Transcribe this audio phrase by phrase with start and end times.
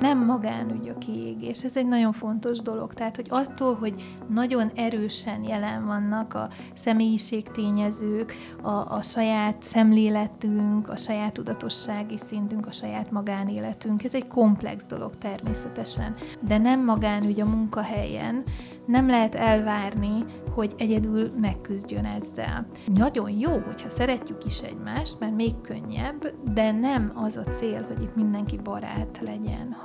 [0.00, 2.94] Nem magánügy a kiégés, ez egy nagyon fontos dolog.
[2.94, 3.94] Tehát, hogy attól, hogy
[4.28, 12.72] nagyon erősen jelen vannak a személyiségtényezők, a, a saját szemléletünk, a saját tudatossági szintünk, a
[12.72, 16.14] saját magánéletünk, ez egy komplex dolog természetesen.
[16.40, 18.44] De nem magánügy a munkahelyen,
[18.88, 22.66] nem lehet elvárni, hogy egyedül megküzdjön ezzel.
[22.94, 28.02] Nagyon jó, hogyha szeretjük is egymást, mert még könnyebb, de nem az a cél, hogy
[28.02, 29.76] itt mindenki barát legyen.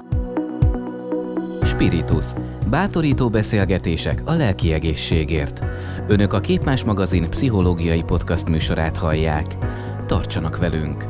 [1.64, 2.26] Spiritus.
[2.70, 5.66] Bátorító beszélgetések a lelki egészségért.
[6.08, 9.58] Önök a Képmás magazin pszichológiai podcast műsorát hallják.
[10.06, 11.08] Tartsanak velünk!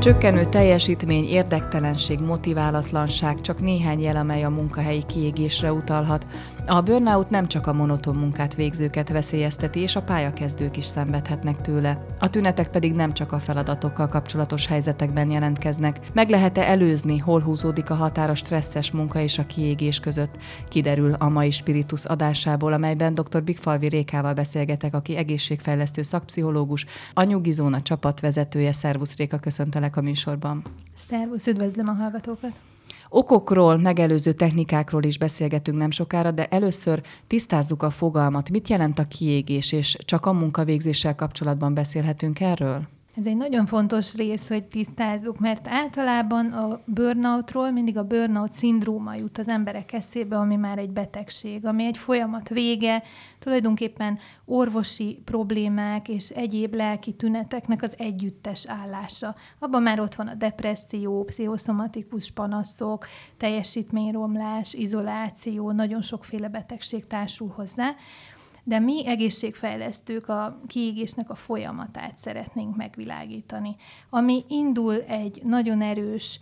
[0.00, 6.26] Csökkenő teljesítmény, érdektelenség, motiválatlanság csak néhány jel, amely a munkahelyi kiégésre utalhat.
[6.66, 12.04] A burnout nem csak a monoton munkát végzőket veszélyezteti, és a pályakezdők is szenvedhetnek tőle.
[12.18, 15.98] A tünetek pedig nem csak a feladatokkal kapcsolatos helyzetekben jelentkeznek.
[16.12, 20.36] Meg lehet-e előzni, hol húzódik a határ a stresszes munka és a kiégés között?
[20.68, 23.42] Kiderül a mai Spiritus adásából, amelyben dr.
[23.42, 28.72] Bigfalvi Rékával beszélgetek, aki egészségfejlesztő szakpszichológus, a Nyugizóna csapatvezetője.
[28.72, 30.62] Szervusz Réka, köszöntelek a műsorban.
[31.08, 32.52] Szervusz, üdvözlöm a hallgatókat!
[33.12, 38.50] Okokról, megelőző technikákról is beszélgetünk nem sokára, de először tisztázzuk a fogalmat.
[38.50, 42.99] Mit jelent a kiégés, és csak a munkavégzéssel kapcsolatban beszélhetünk erről?
[43.20, 49.14] Ez egy nagyon fontos rész, hogy tisztázzuk, mert általában a burnoutról mindig a burnout szindróma
[49.14, 53.02] jut az emberek eszébe, ami már egy betegség, ami egy folyamat vége,
[53.38, 59.34] tulajdonképpen orvosi problémák és egyéb lelki tüneteknek az együttes állása.
[59.58, 67.94] Abban már ott van a depresszió, pszichoszomatikus panaszok, teljesítményromlás, izoláció, nagyon sokféle betegség társul hozzá
[68.64, 73.76] de mi egészségfejlesztők a kiégésnek a folyamatát szeretnénk megvilágítani,
[74.10, 76.40] ami indul egy nagyon erős,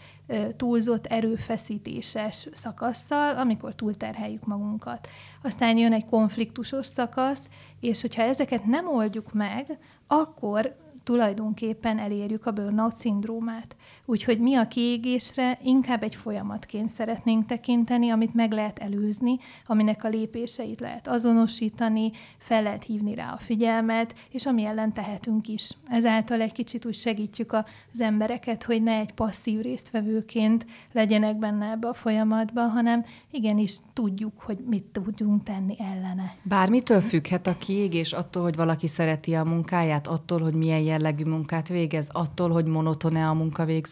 [0.57, 5.09] túlzott erőfeszítéses szakasszal, amikor túlterheljük magunkat.
[5.43, 7.49] Aztán jön egy konfliktusos szakasz,
[7.81, 13.77] és hogyha ezeket nem oldjuk meg, akkor tulajdonképpen elérjük a burnout szindrómát.
[14.11, 20.09] Úgyhogy mi a kiégésre inkább egy folyamatként szeretnénk tekinteni, amit meg lehet előzni, aminek a
[20.09, 25.71] lépéseit lehet azonosítani, fel lehet hívni rá a figyelmet, és ami ellen tehetünk is.
[25.89, 27.53] Ezáltal egy kicsit úgy segítjük
[27.93, 34.33] az embereket, hogy ne egy passzív résztvevőként legyenek benne ebbe a folyamatba, hanem igenis tudjuk,
[34.41, 36.35] hogy mit tudjunk tenni ellene.
[36.43, 41.69] Bármitől függhet a kiégés attól, hogy valaki szereti a munkáját, attól, hogy milyen jellegű munkát
[41.69, 43.35] végez, attól, hogy monotone a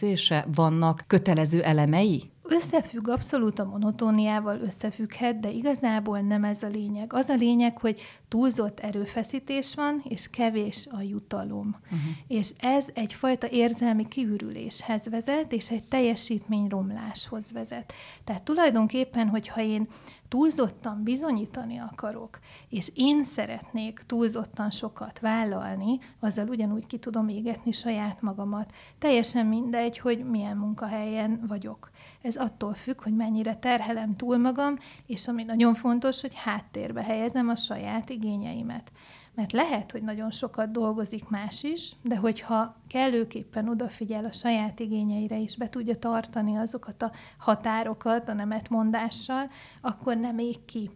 [0.07, 0.45] munkavégzése?
[0.55, 2.31] Vannak kötelező elemei?
[2.49, 7.13] Összefügg abszolút a monotóniával, összefügghet, de igazából nem ez a lényeg.
[7.13, 11.77] Az a lényeg, hogy túlzott erőfeszítés van, és kevés a jutalom.
[11.85, 12.01] Uh-huh.
[12.27, 17.93] És ez egyfajta érzelmi kiürüléshez vezet, és egy teljesítményromláshoz vezet.
[18.25, 19.89] Tehát tulajdonképpen, hogyha én
[20.29, 22.39] túlzottan bizonyítani akarok,
[22.69, 28.73] és én szeretnék túlzottan sokat vállalni, azzal ugyanúgy ki tudom égetni saját magamat.
[28.99, 31.91] Teljesen mindegy, hogy milyen munkahelyen vagyok.
[32.23, 34.77] Ez attól függ, hogy mennyire terhelem túl magam,
[35.07, 38.93] és ami nagyon fontos, hogy háttérbe helyezem a saját igényeimet.
[39.37, 45.39] Mert lehet, hogy nagyon sokat dolgozik más is, de hogyha kellőképpen odafigyel a saját igényeire
[45.39, 50.91] is, be tudja tartani azokat a határokat a nemetmondással, akkor nem ég ki.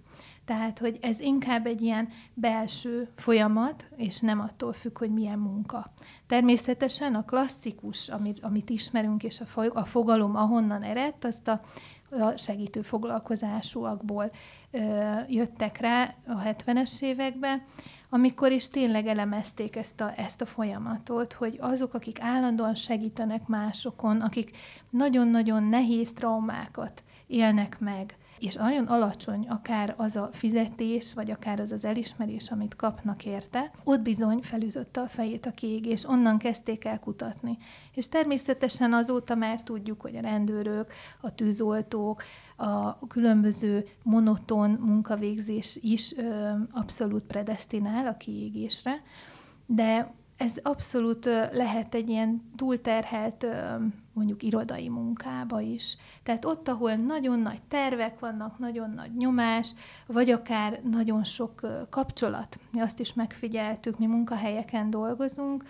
[0.45, 5.93] Tehát, hogy ez inkább egy ilyen belső folyamat, és nem attól függ, hogy milyen munka.
[6.27, 11.61] Természetesen a klasszikus, amit, amit ismerünk, és a, a fogalom ahonnan eredt, azt a,
[12.11, 14.31] a segítő foglalkozásúakból
[14.71, 17.63] ö, jöttek rá a 70-es években,
[18.11, 24.21] amikor is tényleg elemezték ezt a, ezt a folyamatot, hogy azok, akik állandóan segítenek másokon,
[24.21, 24.57] akik
[24.91, 31.73] nagyon-nagyon nehéz traumákat élnek meg, és nagyon alacsony akár az a fizetés, vagy akár az
[31.73, 36.99] az elismerés, amit kapnak érte, ott bizony felütötte a fejét a kiégés, onnan kezdték el
[36.99, 37.59] kutatni.
[37.95, 42.23] És természetesen azóta már tudjuk, hogy a rendőrök, a tűzoltók,
[42.57, 49.03] a különböző monoton munkavégzés is ö, abszolút predestinál a kiégésre,
[49.67, 53.47] de ez abszolút lehet egy ilyen túlterhelt
[54.13, 55.97] mondjuk irodai munkába is.
[56.23, 59.75] Tehát ott, ahol nagyon nagy tervek vannak, nagyon nagy nyomás,
[60.07, 61.61] vagy akár nagyon sok
[61.91, 65.65] kapcsolat, mi azt is megfigyeltük, mi munkahelyeken dolgozunk,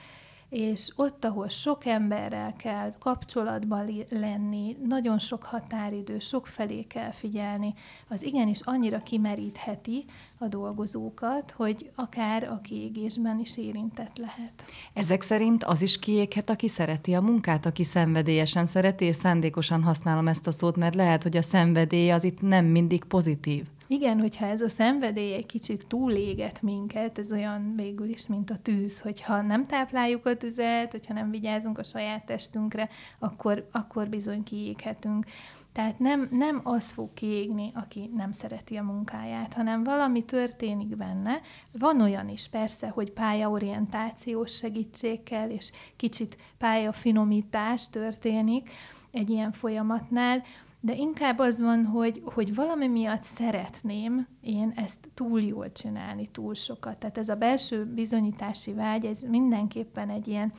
[0.51, 7.75] és ott, ahol sok emberrel kell kapcsolatban lenni, nagyon sok határidő, sok felé kell figyelni,
[8.09, 10.05] az igenis annyira kimerítheti
[10.39, 14.65] a dolgozókat, hogy akár a kiégésben is érintett lehet.
[14.93, 20.29] Ezek szerint az is kiéghet, aki szereti a munkát, aki szenvedélyesen szereti, és szándékosan használom
[20.29, 23.65] ezt a szót, mert lehet, hogy a szenvedély az itt nem mindig pozitív.
[23.93, 28.57] Igen, hogyha ez a szenvedély egy kicsit túléget minket, ez olyan végül is, mint a
[28.57, 32.89] tűz, hogyha nem tápláljuk a tüzet, hogyha nem vigyázunk a saját testünkre,
[33.19, 35.27] akkor, akkor bizony kiéghetünk.
[35.73, 41.41] Tehát nem, nem az fog kiégni, aki nem szereti a munkáját, hanem valami történik benne.
[41.73, 48.71] Van olyan is persze, hogy pályaorientációs segítségkel és kicsit pályafinomítás történik
[49.11, 50.43] egy ilyen folyamatnál,
[50.81, 56.55] de inkább az van, hogy, hogy valami miatt szeretném én ezt túl jól csinálni, túl
[56.55, 56.97] sokat.
[56.99, 60.53] Tehát ez a belső bizonyítási vágy, ez mindenképpen egy ilyen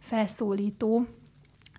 [0.00, 1.06] felszólító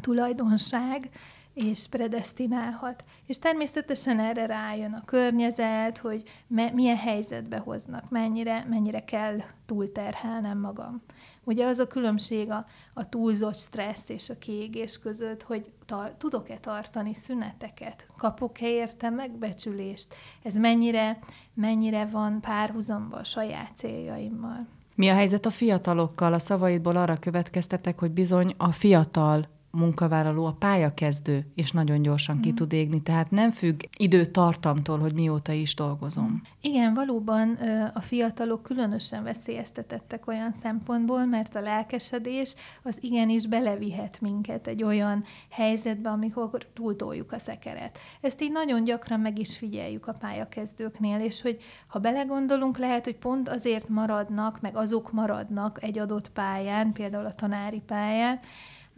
[0.01, 1.09] tulajdonság,
[1.53, 3.03] és predestinálhat.
[3.25, 10.59] És természetesen erre rájön a környezet, hogy me- milyen helyzetbe hoznak, mennyire, mennyire kell túlterhelnem
[10.59, 11.01] magam.
[11.49, 16.57] Ugye az a különbség a, a túlzott stressz és a kiégés között, hogy ta, tudok-e
[16.57, 21.19] tartani szüneteket, kapok-e érte megbecsülést, ez mennyire,
[21.53, 24.67] mennyire van párhuzamban a saját céljaimmal.
[24.95, 26.33] Mi a helyzet a fiatalokkal?
[26.33, 32.39] A szavaidból arra következtetek, hogy bizony a fiatal munkavállaló a pályakezdő, és nagyon gyorsan mm.
[32.39, 36.41] ki tud égni, tehát nem függ időtartamtól, hogy mióta is dolgozom.
[36.61, 37.57] Igen, valóban
[37.93, 45.23] a fiatalok különösen veszélyeztetettek olyan szempontból, mert a lelkesedés az igenis belevihet minket egy olyan
[45.49, 47.97] helyzetbe, amikor túltoljuk a szekeret.
[48.21, 51.57] Ezt így nagyon gyakran meg is figyeljük a pályakezdőknél, és hogy
[51.87, 57.35] ha belegondolunk, lehet, hogy pont azért maradnak, meg azok maradnak egy adott pályán, például a
[57.35, 58.39] tanári pályán,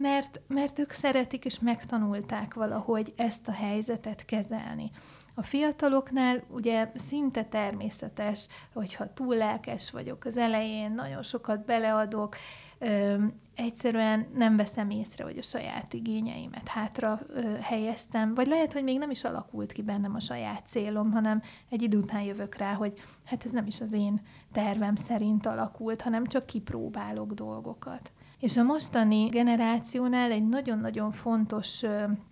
[0.02, 4.90] mert, mert ők szeretik és megtanulták valahogy ezt a helyzetet kezelni.
[5.34, 12.36] A fiataloknál ugye szinte természetes, hogyha túl lelkes vagyok az elején, nagyon sokat beleadok,
[12.78, 18.82] ö, egyszerűen nem veszem észre, hogy a saját igényeimet hátra ö, helyeztem, vagy lehet, hogy
[18.82, 22.72] még nem is alakult ki bennem a saját célom, hanem egy idő után jövök rá,
[22.72, 24.20] hogy hát ez nem is az én
[24.52, 28.12] tervem szerint alakult, hanem csak kipróbálok dolgokat.
[28.42, 31.82] És a mostani generációnál egy nagyon-nagyon fontos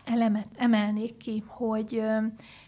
[0.04, 2.02] elemet emelnék ki, hogy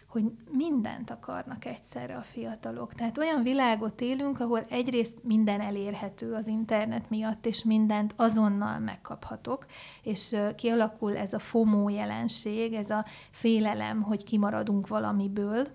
[0.07, 2.93] hogy mindent akarnak egyszerre a fiatalok.
[2.93, 9.65] Tehát olyan világot élünk, ahol egyrészt minden elérhető az internet miatt, és mindent azonnal megkaphatok,
[10.03, 15.67] és kialakul ez a FOMO jelenség, ez a félelem, hogy kimaradunk valamiből,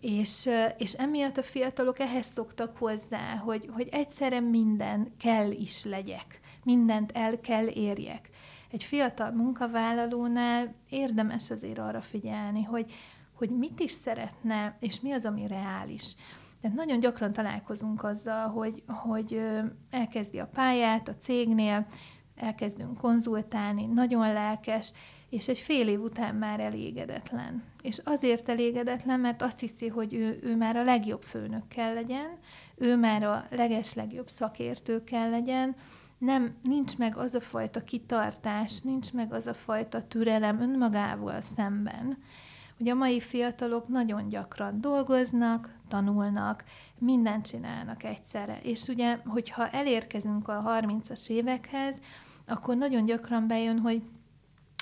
[0.00, 0.48] és,
[0.78, 7.12] és emiatt a fiatalok ehhez szoktak hozzá, hogy, hogy egyszerre minden kell is legyek mindent
[7.12, 8.30] el kell érjek.
[8.70, 12.92] Egy fiatal munkavállalónál érdemes azért arra figyelni, hogy,
[13.32, 16.14] hogy mit is szeretne, és mi az, ami reális.
[16.60, 19.40] Tehát nagyon gyakran találkozunk azzal, hogy, hogy
[19.90, 21.86] elkezdi a pályát a cégnél,
[22.36, 24.92] elkezdünk konzultálni, nagyon lelkes,
[25.28, 27.62] és egy fél év után már elégedetlen.
[27.82, 32.38] És azért elégedetlen, mert azt hiszi, hogy ő, ő már a legjobb főnök kell legyen,
[32.76, 33.94] ő már a leges
[34.26, 35.76] szakértő kell legyen,
[36.24, 42.18] nem, nincs meg az a fajta kitartás, nincs meg az a fajta türelem önmagával szemben,
[42.78, 46.64] hogy a mai fiatalok nagyon gyakran dolgoznak, tanulnak,
[46.98, 48.60] mindent csinálnak egyszerre.
[48.62, 52.00] És ugye, hogyha elérkezünk a 30-as évekhez,
[52.46, 54.02] akkor nagyon gyakran bejön, hogy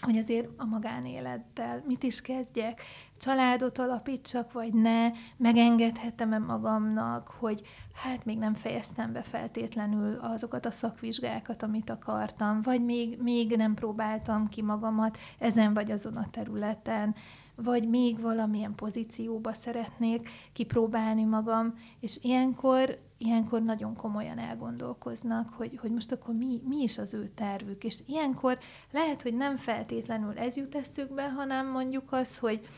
[0.03, 2.83] hogy azért a magánélettel mit is kezdjek,
[3.17, 7.63] családot alapítsak, vagy ne, megengedhetem-e magamnak, hogy
[7.95, 13.75] hát még nem fejeztem be feltétlenül azokat a szakvizsgákat, amit akartam, vagy még, még nem
[13.75, 17.15] próbáltam ki magamat ezen vagy azon a területen,
[17.55, 25.91] vagy még valamilyen pozícióba szeretnék kipróbálni magam, és ilyenkor, ilyenkor nagyon komolyan elgondolkoznak, hogy, hogy
[25.91, 28.59] most akkor mi, mi is az ő tervük, és ilyenkor
[28.91, 32.69] lehet, hogy nem feltétlenül ez jut eszükbe, hanem mondjuk az, hogy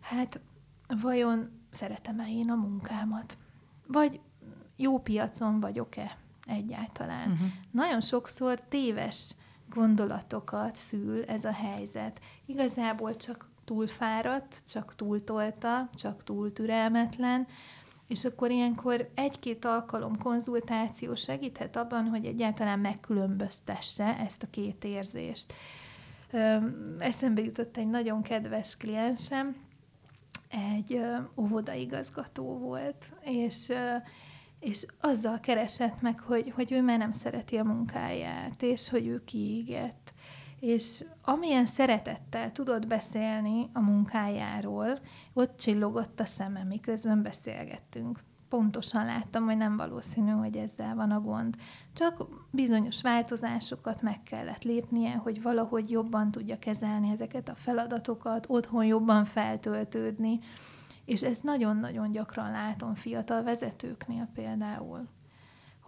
[0.00, 0.40] hát
[1.02, 3.36] vajon szeretem-e én a munkámat,
[3.86, 4.20] vagy
[4.76, 7.30] jó piacon vagyok-e egyáltalán.
[7.30, 7.48] Uh-huh.
[7.70, 9.34] Nagyon sokszor téves
[9.70, 12.20] gondolatokat szül ez a helyzet.
[12.46, 17.46] Igazából csak túlfáradt, csak túltolta, csak túl türelmetlen,
[18.06, 25.52] és akkor ilyenkor egy-két alkalom konzultáció segíthet abban, hogy egyáltalán megkülönböztesse ezt a két érzést.
[26.98, 29.56] Eszembe jutott egy nagyon kedves kliensem,
[30.48, 31.00] egy
[31.36, 33.72] óvodaigazgató volt, és
[34.60, 39.24] és azzal keresett meg, hogy, hogy ő már nem szereti a munkáját, és hogy ő
[39.24, 40.12] kiégett.
[40.60, 44.98] És amilyen szeretettel tudott beszélni a munkájáról,
[45.32, 48.20] ott csillogott a szemem, miközben beszélgettünk.
[48.48, 51.56] Pontosan láttam, hogy nem valószínű, hogy ezzel van a gond.
[51.92, 58.84] Csak bizonyos változásokat meg kellett lépnie, hogy valahogy jobban tudja kezelni ezeket a feladatokat, otthon
[58.84, 60.38] jobban feltöltődni.
[61.04, 65.08] És ezt nagyon-nagyon gyakran látom fiatal vezetőknél például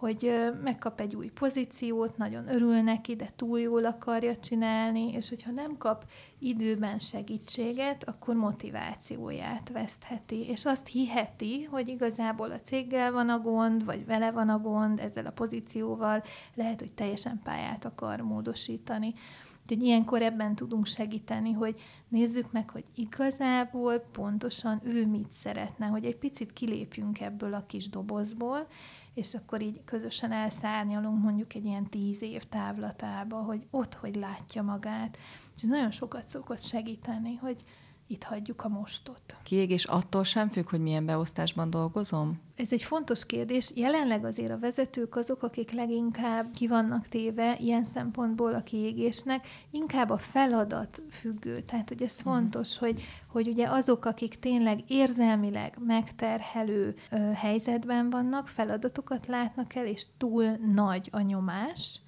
[0.00, 5.50] hogy megkap egy új pozíciót, nagyon örül neki, de túl jól akarja csinálni, és hogyha
[5.50, 6.04] nem kap
[6.38, 13.84] időben segítséget, akkor motivációját vesztheti, és azt hiheti, hogy igazából a céggel van a gond,
[13.84, 16.22] vagy vele van a gond, ezzel a pozícióval,
[16.54, 19.14] lehet, hogy teljesen pályát akar módosítani.
[19.62, 26.04] Úgyhogy ilyenkor ebben tudunk segíteni, hogy nézzük meg, hogy igazából pontosan ő mit szeretne, hogy
[26.04, 28.66] egy picit kilépjünk ebből a kis dobozból,
[29.14, 34.62] és akkor így közösen elszárnyalunk mondjuk egy ilyen tíz év távlatába, hogy ott hogy látja
[34.62, 35.18] magát.
[35.56, 37.64] És ez nagyon sokat szokott segíteni, hogy
[38.10, 39.36] itt hagyjuk a mostot.
[39.42, 42.40] Kiégés attól sem függ, hogy milyen beosztásban dolgozom?
[42.56, 43.72] Ez egy fontos kérdés.
[43.74, 50.10] Jelenleg azért a vezetők azok, akik leginkább ki vannak téve ilyen szempontból a kiégésnek, inkább
[50.10, 51.60] a feladat függő.
[51.60, 52.30] Tehát, hogy ez mhm.
[52.30, 59.86] fontos, hogy, hogy ugye azok, akik tényleg érzelmileg megterhelő ö, helyzetben vannak, feladatokat látnak el,
[59.86, 62.00] és túl nagy a nyomás,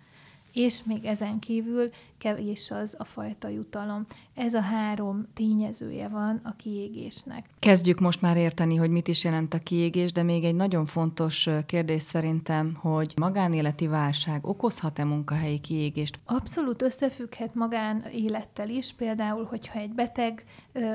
[0.53, 1.91] és még ezen kívül
[2.23, 4.07] kevés az a fajta jutalom.
[4.35, 7.47] Ez a három tényezője van a kiégésnek.
[7.59, 11.49] Kezdjük most már érteni, hogy mit is jelent a kiégés, de még egy nagyon fontos
[11.67, 16.19] kérdés szerintem, hogy magánéleti válság okozhat-e munkahelyi kiégést?
[16.25, 20.45] Abszolút összefügghet magánélettel is, például, hogyha egy beteg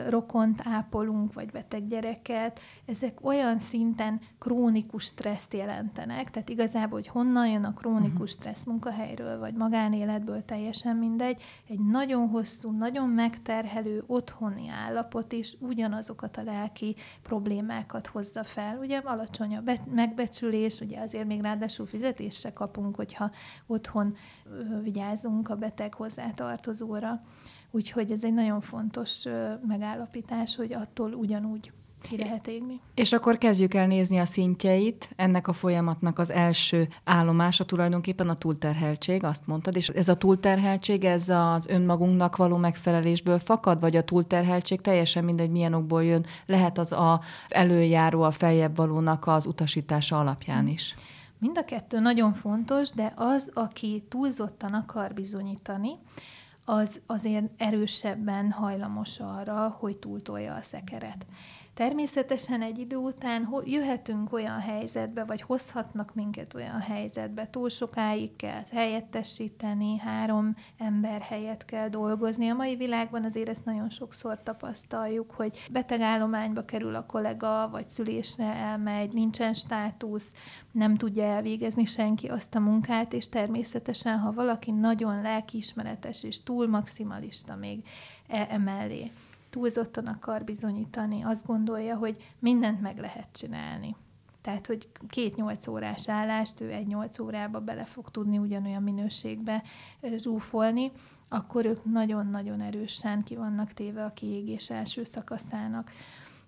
[0.10, 7.48] rokont ápolunk, vagy beteg gyereket, ezek olyan szinten krónikus stresszt jelentenek, tehát igazából, hogy honnan
[7.48, 8.28] jön a krónikus uh-huh.
[8.28, 16.38] stressz munkahelyről, vagy magánéletből teljesen mindegy, egy nagyon hosszú, nagyon megterhelő otthoni állapot is ugyanazokat
[16.38, 18.78] a lelki problémákat hozza fel.
[18.78, 23.32] Ugye alacsony a be- megbecsülés, ugye azért még ráadásul fizetést se kapunk, hogyha
[23.68, 24.16] otthon
[24.82, 27.22] vigyázunk a beteg hozzátartozóra.
[27.72, 29.24] Úgyhogy ez egy nagyon fontos
[29.68, 31.72] megállapítás, hogy attól ugyanúgy
[32.10, 32.80] ki lehet égni.
[32.96, 35.10] És akkor kezdjük el nézni a szintjeit.
[35.16, 41.04] Ennek a folyamatnak az első állomása tulajdonképpen a túlterheltség, azt mondtad, és ez a túlterheltség,
[41.04, 46.78] ez az önmagunknak való megfelelésből fakad, vagy a túlterheltség teljesen mindegy, milyen okból jön, lehet
[46.78, 50.96] az a előjáró, a feljebb valónak az utasítása alapján is.
[51.40, 55.90] Mind a kettő nagyon fontos, de az, aki túlzottan akar bizonyítani,
[56.70, 61.26] az azért erősebben hajlamos arra, hogy túltolja a szekeret.
[61.78, 68.62] Természetesen egy idő után jöhetünk olyan helyzetbe, vagy hozhatnak minket olyan helyzetbe, túl sokáig kell
[68.72, 72.50] helyettesíteni, három ember helyett kell dolgozni.
[72.50, 78.54] A mai világban azért ezt nagyon sokszor tapasztaljuk, hogy betegállományba kerül a kollega, vagy szülésre
[78.54, 80.34] elmegy, nincsen státusz,
[80.72, 86.68] nem tudja elvégezni senki azt a munkát, és természetesen, ha valaki nagyon lelkiismeretes és túl
[86.68, 87.80] maximalista még
[88.28, 89.12] e emellé,
[89.58, 93.96] túlzottan akar bizonyítani, azt gondolja, hogy mindent meg lehet csinálni.
[94.42, 99.64] Tehát, hogy két nyolc órás állást ő egy nyolc órába bele fog tudni ugyanolyan minőségbe
[100.16, 100.92] zsúfolni,
[101.30, 105.92] akkor ők nagyon-nagyon erősen ki vannak téve a kiégés első szakaszának.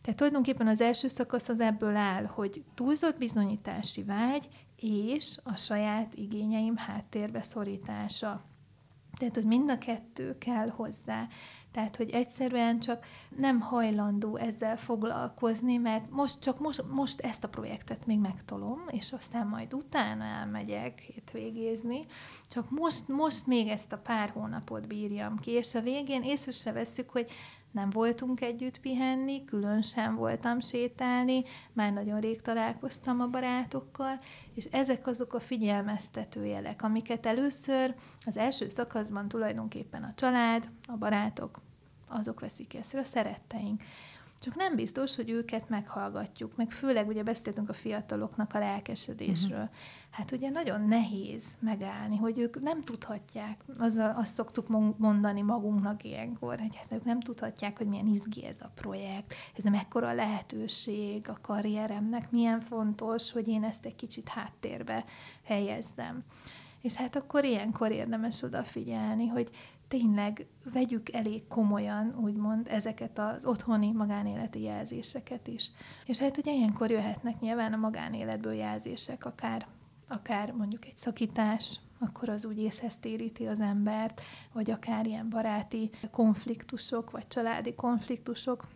[0.01, 6.13] Tehát tulajdonképpen az első szakasz az ebből áll, hogy túlzott bizonyítási vágy és a saját
[6.15, 8.43] igényeim háttérbe szorítása.
[9.17, 11.27] Tehát, hogy mind a kettő kell hozzá.
[11.71, 13.05] Tehát, hogy egyszerűen csak
[13.37, 19.11] nem hajlandó ezzel foglalkozni, mert most csak most, most ezt a projektet még megtolom, és
[19.11, 22.05] aztán majd utána elmegyek hétvégézni,
[22.47, 26.71] csak most, most még ezt a pár hónapot bírjam ki, és a végén észre se
[26.71, 27.31] veszük, hogy
[27.71, 34.19] nem voltunk együtt pihenni, külön sem voltam sétálni, már nagyon rég találkoztam a barátokkal,
[34.53, 37.95] és ezek azok a figyelmeztető jelek, amiket először
[38.25, 41.59] az első szakaszban tulajdonképpen a család, a barátok,
[42.07, 43.83] azok veszik észre, a szeretteink.
[44.39, 49.57] Csak nem biztos, hogy őket meghallgatjuk, meg főleg ugye beszéltünk a fiataloknak a lelkesedésről.
[49.57, 49.75] Uh-huh.
[50.09, 54.67] Hát ugye nagyon nehéz megállni, hogy ők nem tudhatják, azzal, azt szoktuk
[54.97, 59.63] mondani magunknak ilyenkor, hogy hát ők nem tudhatják, hogy milyen izgi ez a projekt, ez
[59.63, 65.05] mekkora lehetőség a karrieremnek, milyen fontos, hogy én ezt egy kicsit háttérbe
[65.43, 66.23] helyezzem.
[66.81, 69.49] És hát akkor ilyenkor érdemes odafigyelni, hogy
[69.89, 75.71] tényleg vegyük elég komolyan, úgymond, ezeket az otthoni magánéleti jelzéseket is.
[76.05, 79.67] És hát ugye ilyenkor jöhetnek nyilván a magánéletből jelzések, akár,
[80.07, 84.21] akár mondjuk egy szakítás, akkor az úgy észhez téríti az embert,
[84.53, 88.67] vagy akár ilyen baráti konfliktusok, vagy családi konfliktusok,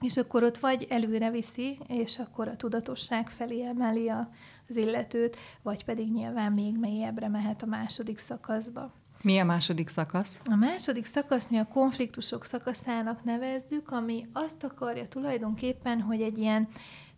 [0.00, 4.30] és akkor ott vagy előre viszi, és akkor a tudatosság felé emeli a,
[4.68, 9.01] az illetőt, vagy pedig nyilván még mélyebbre mehet a második szakaszba.
[9.22, 10.38] Mi a második szakasz?
[10.50, 16.68] A második szakasz mi a konfliktusok szakaszának nevezzük, ami azt akarja tulajdonképpen, hogy egy ilyen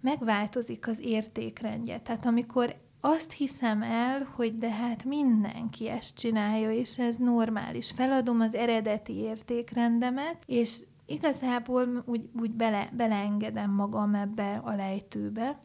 [0.00, 1.98] megváltozik az értékrendje.
[2.00, 7.90] Tehát amikor azt hiszem el, hogy de hát mindenki ezt csinálja, és ez normális.
[7.90, 15.62] Feladom az eredeti értékrendemet, és igazából úgy, úgy bele, beleengedem magam ebbe a lejtőbe,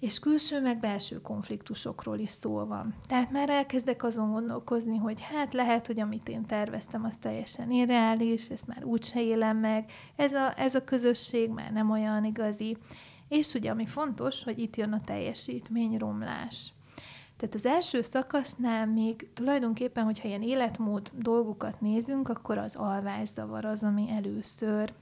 [0.00, 2.94] és külső meg belső konfliktusokról is szó van.
[3.06, 8.48] Tehát már elkezdek azon gondolkozni, hogy hát lehet, hogy amit én terveztem, az teljesen irreális,
[8.48, 12.76] ezt már úgyse élem meg, ez a, ez a közösség már nem olyan igazi.
[13.28, 16.72] És ugye, ami fontos, hogy itt jön a teljesítményromlás.
[17.36, 23.82] Tehát az első szakasznál még tulajdonképpen, hogyha ilyen életmód dolgokat nézünk, akkor az alvászavar az,
[23.82, 24.92] ami először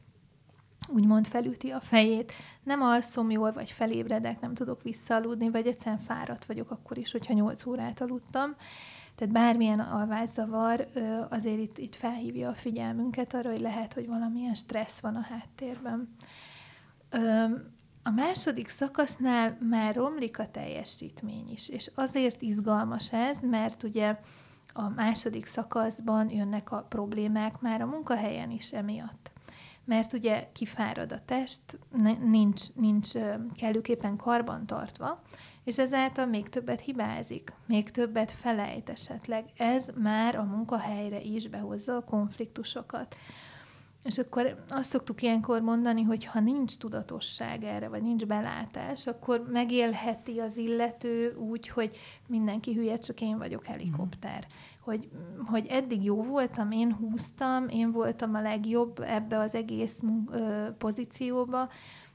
[0.88, 2.32] úgymond felüti a fejét.
[2.62, 7.32] Nem alszom jól, vagy felébredek, nem tudok visszaaludni, vagy egyszerűen fáradt vagyok akkor is, hogyha
[7.32, 8.54] 8 órát aludtam.
[9.14, 10.88] Tehát bármilyen alvászavar
[11.30, 16.14] azért itt, itt felhívja a figyelmünket arra, hogy lehet, hogy valamilyen stressz van a háttérben.
[18.02, 24.18] A második szakasznál már romlik a teljesítmény is, és azért izgalmas ez, mert ugye
[24.72, 29.33] a második szakaszban jönnek a problémák már a munkahelyen is emiatt.
[29.84, 31.78] Mert ugye kifárad a test,
[32.24, 33.12] nincs, nincs
[33.56, 35.22] kellőképpen karban tartva,
[35.64, 39.44] és ezáltal még többet hibázik, még többet felejt esetleg.
[39.56, 43.16] Ez már a munkahelyre is behozza a konfliktusokat.
[44.04, 49.44] És akkor azt szoktuk ilyenkor mondani, hogy ha nincs tudatosság erre, vagy nincs belátás, akkor
[49.52, 51.96] megélheti az illető úgy, hogy
[52.28, 54.46] mindenki hülye, csak én vagyok helikopter.
[54.46, 54.73] Mm.
[54.84, 55.08] Hogy,
[55.46, 60.00] hogy eddig jó voltam, én húztam, én voltam a legjobb ebbe az egész
[60.78, 61.68] pozícióba,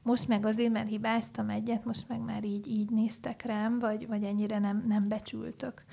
[0.04, 4.24] most meg azért, mert hibáztam egyet, most meg már így, így néztek rám, vagy, vagy
[4.24, 5.84] ennyire nem, nem becsültök.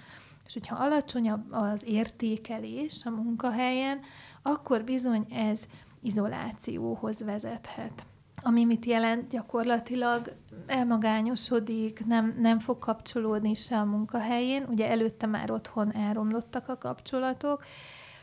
[0.47, 3.99] És hogyha alacsonyabb az értékelés a munkahelyen,
[4.43, 5.67] akkor bizony ez
[6.01, 8.07] izolációhoz vezethet.
[8.43, 10.33] Ami mit jelent gyakorlatilag
[10.67, 14.67] elmagányosodik, nem, nem fog kapcsolódni se a munkahelyén.
[14.69, 17.65] Ugye előtte már otthon elromlottak a kapcsolatok,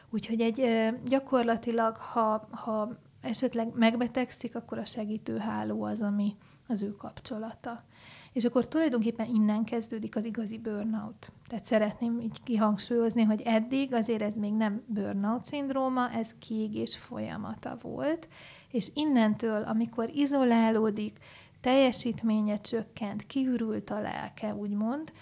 [0.10, 6.36] úgyhogy egy gyakorlatilag, ha, ha esetleg megbetegszik, akkor a segítőháló az, ami
[6.67, 7.84] az ő kapcsolata.
[8.34, 11.32] És akkor tulajdonképpen innen kezdődik az igazi burnout.
[11.47, 17.78] Tehát szeretném így kihangsúlyozni, hogy eddig azért ez még nem burnout szindróma, ez kiégés folyamata
[17.82, 18.28] volt,
[18.73, 21.17] és innentől, amikor izolálódik,
[21.62, 25.13] teljesítménye csökkent, kiürült a lelke, úgymond,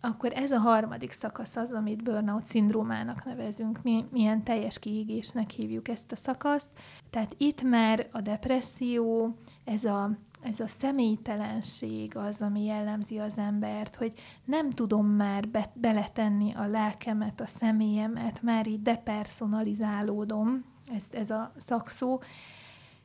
[0.00, 3.82] akkor ez a harmadik szakasz az, amit burnout szindrómának nevezünk.
[3.82, 6.70] Mi milyen teljes kiégésnek hívjuk ezt a szakaszt.
[7.10, 13.96] Tehát itt már a depresszió, ez a ez a személytelenség az, ami jellemzi az embert,
[13.96, 14.12] hogy
[14.44, 21.52] nem tudom már be, beletenni a lelkemet, a személyemet, már így depersonalizálódom, ez, ez a
[21.56, 22.20] szakszó,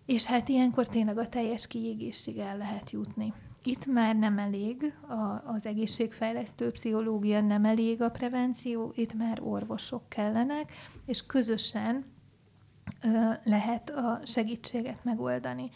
[0.06, 3.34] és hát ilyenkor tényleg a teljes kiégésig el lehet jutni.
[3.64, 10.10] Itt már nem elég a, az egészségfejlesztő pszichológia, nem elég a prevenció, itt már orvosok
[10.10, 10.72] kellenek,
[11.06, 12.06] és közösen
[13.04, 15.70] ö, lehet a segítséget megoldani.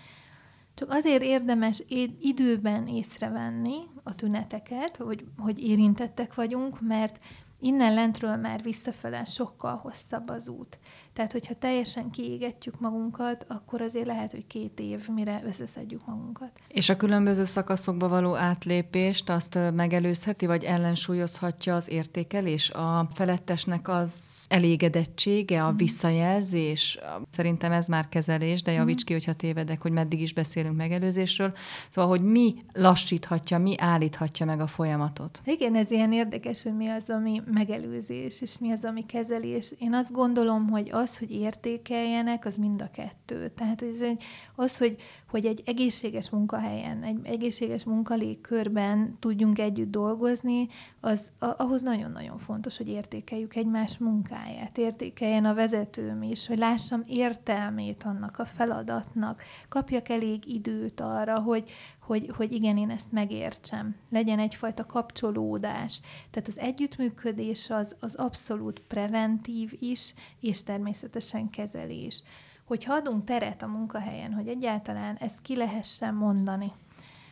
[0.73, 1.83] Csak azért érdemes
[2.19, 7.19] időben észrevenni a tüneteket, hogy, hogy érintettek vagyunk, mert
[7.59, 10.79] innen lentről már visszafele sokkal hosszabb az út.
[11.15, 16.49] Tehát, hogyha teljesen kiégetjük magunkat, akkor azért lehet, hogy két év, mire összeszedjük magunkat.
[16.67, 22.69] És a különböző szakaszokba való átlépést azt megelőzheti, vagy ellensúlyozhatja az értékelés?
[22.69, 24.13] A felettesnek az
[24.47, 25.77] elégedettsége, a mhm.
[25.77, 26.99] visszajelzés?
[27.29, 29.05] Szerintem ez már kezelés, de javíts mhm.
[29.05, 31.53] ki, hogyha tévedek, hogy meddig is beszélünk megelőzésről.
[31.89, 35.41] Szóval, hogy mi lassíthatja, mi állíthatja meg a folyamatot?
[35.45, 39.73] Igen, ez ilyen érdekes, hogy mi az, ami megelőzés, és mi az, ami kezelés.
[39.79, 43.47] Én azt gondolom, hogy az, az, hogy értékeljenek, az mind a kettő.
[43.47, 44.23] Tehát hogy ez egy,
[44.55, 44.95] az, hogy,
[45.35, 50.67] hogy egy egészséges munkahelyen, egy egészséges munkalégkörben tudjunk együtt dolgozni,
[50.99, 58.03] az ahhoz nagyon-nagyon fontos, hogy értékeljük egymás munkáját, értékeljen a vezetőm is, hogy lássam értelmét
[58.03, 63.95] annak a feladatnak, kapjak elég időt arra, hogy, hogy, hogy igen, én ezt megértsem.
[64.09, 66.01] Legyen egyfajta kapcsolódás.
[66.31, 72.23] Tehát az együttműködés az, az abszolút preventív is, és természetesen kezelés.
[72.65, 76.71] Hogyha adunk teret a munkahelyen, hogy egyáltalán ezt ki lehessen mondani,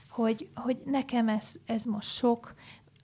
[0.09, 2.53] hogy, hogy nekem ez, ez most sok,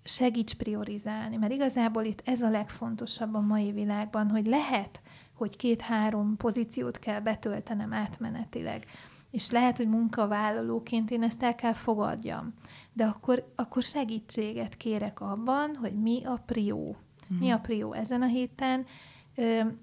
[0.03, 5.01] segíts priorizálni, mert igazából itt ez a legfontosabb a mai világban, hogy lehet,
[5.33, 8.85] hogy két-három pozíciót kell betöltenem átmenetileg,
[9.31, 12.53] és lehet, hogy munkavállalóként én ezt el kell fogadjam,
[12.93, 16.95] de akkor, akkor segítséget kérek abban, hogy mi a prió.
[17.33, 17.37] Mm.
[17.37, 18.85] Mi a prió ezen a héten,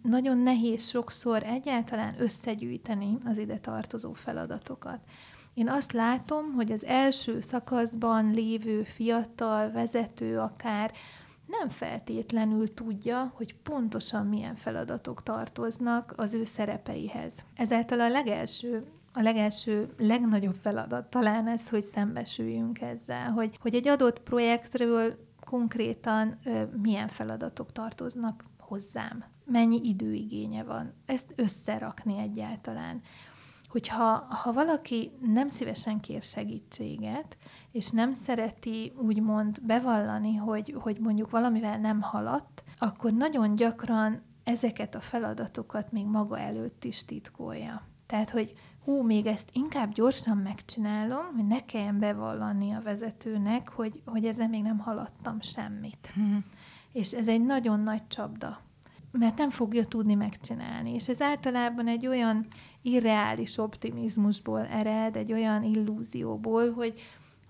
[0.02, 4.98] nagyon nehéz sokszor egyáltalán összegyűjteni az ide tartozó feladatokat.
[5.54, 10.92] Én azt látom, hogy az első szakaszban lévő fiatal vezető akár
[11.46, 17.34] nem feltétlenül tudja, hogy pontosan milyen feladatok tartoznak az ő szerepeihez.
[17.54, 23.88] Ezáltal a legelső a legelső, legnagyobb feladat talán ez, hogy szembesüljünk ezzel, hogy, hogy egy
[23.88, 25.14] adott projektről
[25.44, 33.02] konkrétan ö, milyen feladatok tartoznak hozzám, mennyi időigénye van, ezt összerakni egyáltalán
[33.68, 37.36] hogyha ha valaki nem szívesen kér segítséget,
[37.72, 44.94] és nem szereti úgymond bevallani, hogy, hogy mondjuk valamivel nem haladt, akkor nagyon gyakran ezeket
[44.94, 47.82] a feladatokat még maga előtt is titkolja.
[48.06, 48.52] Tehát, hogy
[48.84, 54.48] hú, még ezt inkább gyorsan megcsinálom, hogy ne kelljen bevallani a vezetőnek, hogy, hogy ezzel
[54.48, 56.12] még nem haladtam semmit.
[56.20, 56.36] Mm.
[56.92, 58.60] És ez egy nagyon nagy csapda,
[59.18, 60.94] mert nem fogja tudni megcsinálni.
[60.94, 62.44] És ez általában egy olyan
[62.82, 67.00] irreális optimizmusból ered, egy olyan illúzióból, hogy,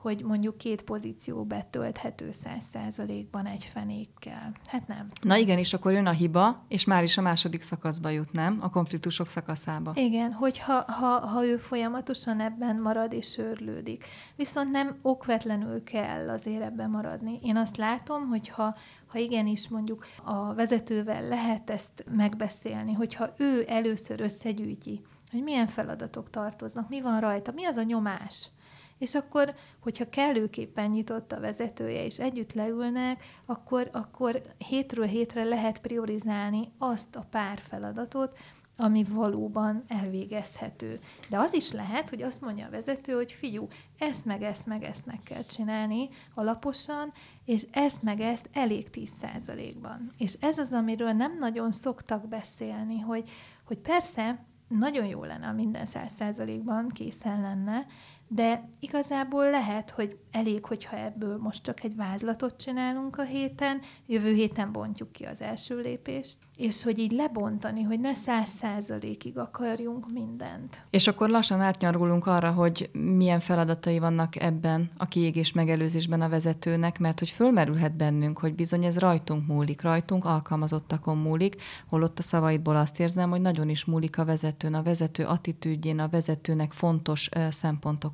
[0.07, 4.53] hogy mondjuk két pozíció betölthető száz százalékban egy fenékkel.
[4.67, 5.09] Hát nem.
[5.23, 8.59] Na igen, és akkor jön a hiba, és már is a második szakaszba jut, nem?
[8.61, 9.93] A konfliktusok szakaszába.
[9.95, 14.05] Igen, hogyha ha, ha ő folyamatosan ebben marad és őrlődik.
[14.37, 17.39] Viszont nem okvetlenül kell azért ebben maradni.
[17.43, 23.65] Én azt látom, hogy ha, ha igenis mondjuk a vezetővel lehet ezt megbeszélni, hogyha ő
[23.69, 28.51] először összegyűjti, hogy milyen feladatok tartoznak, mi van rajta, mi az a nyomás,
[28.99, 35.81] és akkor, hogyha kellőképpen nyitott a vezetője, és együtt leülnek, akkor, akkor hétről hétre lehet
[35.81, 38.39] priorizálni azt a pár feladatot,
[38.77, 41.01] ami valóban elvégezhető.
[41.29, 44.83] De az is lehet, hogy azt mondja a vezető, hogy figyú, ezt meg ezt meg
[44.83, 47.13] ezt meg kell csinálni alaposan,
[47.45, 50.13] és ezt meg ezt elég 10%-ban.
[50.19, 53.31] És ez az, amiről nem nagyon szoktak beszélni, hogy,
[53.65, 57.87] hogy persze nagyon jó lenne, ha minden 100%-ban készen lenne,
[58.29, 64.33] de igazából lehet, hogy elég, hogyha ebből most csak egy vázlatot csinálunk a héten, jövő
[64.33, 70.13] héten bontjuk ki az első lépést, és hogy így lebontani, hogy ne száz százalékig akarjunk
[70.13, 70.81] mindent.
[70.91, 76.99] És akkor lassan átnyargulunk arra, hogy milyen feladatai vannak ebben a kiégés megelőzésben a vezetőnek,
[76.99, 81.57] mert hogy fölmerülhet bennünk, hogy bizony ez rajtunk múlik, rajtunk alkalmazottakon múlik,
[81.89, 86.09] holott a szavaidból azt érzem, hogy nagyon is múlik a vezetőn, a vezető attitűdjén, a
[86.09, 87.29] vezetőnek fontos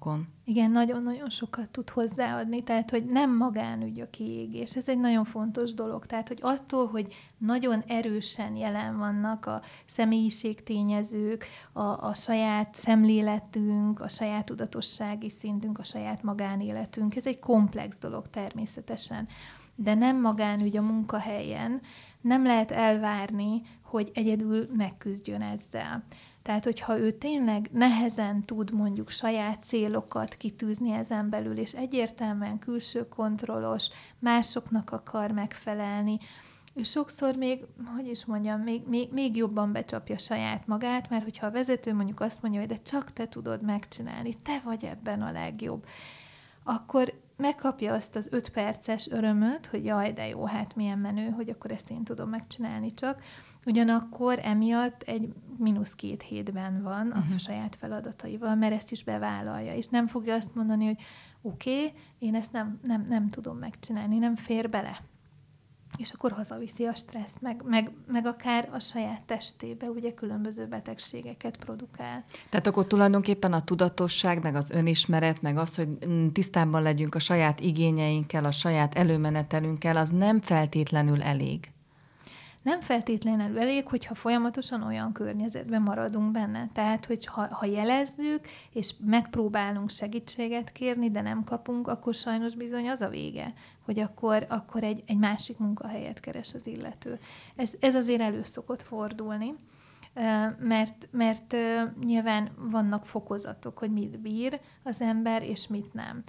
[0.03, 0.29] szempontokon.
[0.45, 4.77] Igen, nagyon-nagyon sokat tud hozzáadni, tehát hogy nem magánügy a kiégés.
[4.77, 6.07] Ez egy nagyon fontos dolog.
[6.07, 14.09] Tehát, hogy attól, hogy nagyon erősen jelen vannak a személyiségtényezők, a, a saját szemléletünk, a
[14.09, 19.29] saját tudatossági szintünk, a saját magánéletünk, ez egy komplex dolog természetesen.
[19.75, 21.81] De nem magánügy a munkahelyen,
[22.21, 26.05] nem lehet elvárni, hogy egyedül megküzdjön ezzel.
[26.43, 33.09] Tehát, hogyha ő tényleg nehezen tud mondjuk saját célokat kitűzni ezen belül, és egyértelműen külső
[33.09, 36.19] kontrollos, másoknak akar megfelelni,
[36.75, 37.65] ő sokszor még,
[37.97, 42.21] hogy is mondjam, még, még, még jobban becsapja saját magát, mert hogyha a vezető mondjuk
[42.21, 45.87] azt mondja, hogy de csak te tudod megcsinálni, te vagy ebben a legjobb,
[46.65, 51.49] akkor megkapja azt az öt perces örömöt, hogy jaj, de jó, hát milyen menő, hogy
[51.49, 53.23] akkor ezt én tudom megcsinálni csak,
[53.67, 57.37] Ugyanakkor emiatt egy mínusz két hétben van a uh-huh.
[57.37, 60.99] saját feladataival, mert ezt is bevállalja, és nem fogja azt mondani, hogy
[61.43, 65.01] oké, okay, én ezt nem, nem, nem tudom megcsinálni, nem fér bele.
[65.97, 71.57] És akkor hazaviszi a stresszt, meg, meg, meg akár a saját testébe ugye különböző betegségeket
[71.57, 72.25] produkál.
[72.49, 75.89] Tehát akkor tulajdonképpen a tudatosság, meg az önismeret, meg az, hogy
[76.33, 81.72] tisztában legyünk a saját igényeinkkel, a saját előmenetelünkkel, az nem feltétlenül elég
[82.63, 86.69] nem feltétlenül elég, hogyha folyamatosan olyan környezetben maradunk benne.
[86.73, 92.89] Tehát, hogy ha, ha jelezzük, és megpróbálunk segítséget kérni, de nem kapunk, akkor sajnos bizony
[92.89, 93.53] az a vége,
[93.85, 97.19] hogy akkor, akkor egy, egy másik munkahelyet keres az illető.
[97.57, 99.55] Ez, ez azért elő szokott fordulni
[100.59, 101.57] mert, mert
[102.05, 106.23] nyilván vannak fokozatok, hogy mit bír az ember, és mit nem.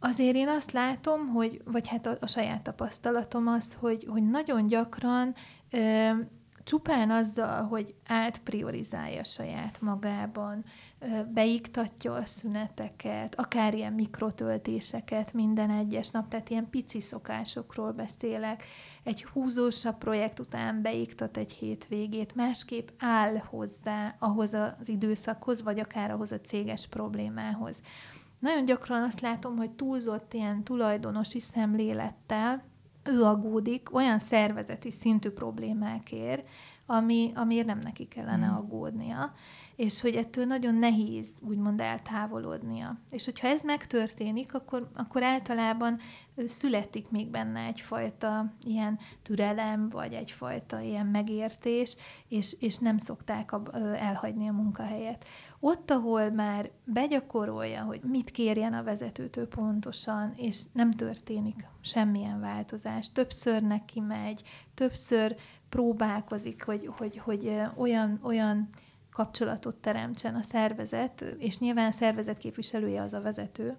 [0.00, 4.66] Azért én azt látom, hogy, vagy hát a, a saját tapasztalatom az, hogy, hogy nagyon
[4.66, 5.34] gyakran
[5.70, 6.10] ö,
[6.64, 10.64] csupán azzal, hogy átpriorizálja saját magában,
[11.32, 18.64] beiktatja a szüneteket, akár ilyen mikrotöltéseket minden egyes nap, tehát ilyen pici szokásokról beszélek,
[19.02, 26.10] egy húzósabb projekt után beiktat egy hétvégét, másképp áll hozzá ahhoz az időszakhoz, vagy akár
[26.10, 27.82] ahhoz a céges problémához.
[28.40, 32.64] Nagyon gyakran azt látom, hogy túlzott ilyen tulajdonosi szemlélettel
[33.04, 36.48] ő aggódik olyan szervezeti szintű problémákért,
[36.86, 38.54] ami, amiért nem neki kellene mm.
[38.54, 39.32] aggódnia
[39.80, 42.98] és hogy ettől nagyon nehéz úgymond eltávolodnia.
[43.10, 45.98] És hogyha ez megtörténik, akkor, akkor általában
[46.46, 51.96] születik még benne egyfajta ilyen türelem, vagy egyfajta ilyen megértés,
[52.28, 53.54] és, és nem szokták
[53.94, 55.28] elhagyni a munkahelyet.
[55.60, 63.12] Ott, ahol már begyakorolja, hogy mit kérjen a vezetőtől pontosan, és nem történik semmilyen változás,
[63.12, 64.42] többször neki megy,
[64.74, 65.36] többször
[65.68, 68.68] próbálkozik, hogy, hogy, hogy olyan, olyan
[69.12, 73.76] kapcsolatot teremtsen a szervezet, és nyilván a szervezet képviselője az a vezető,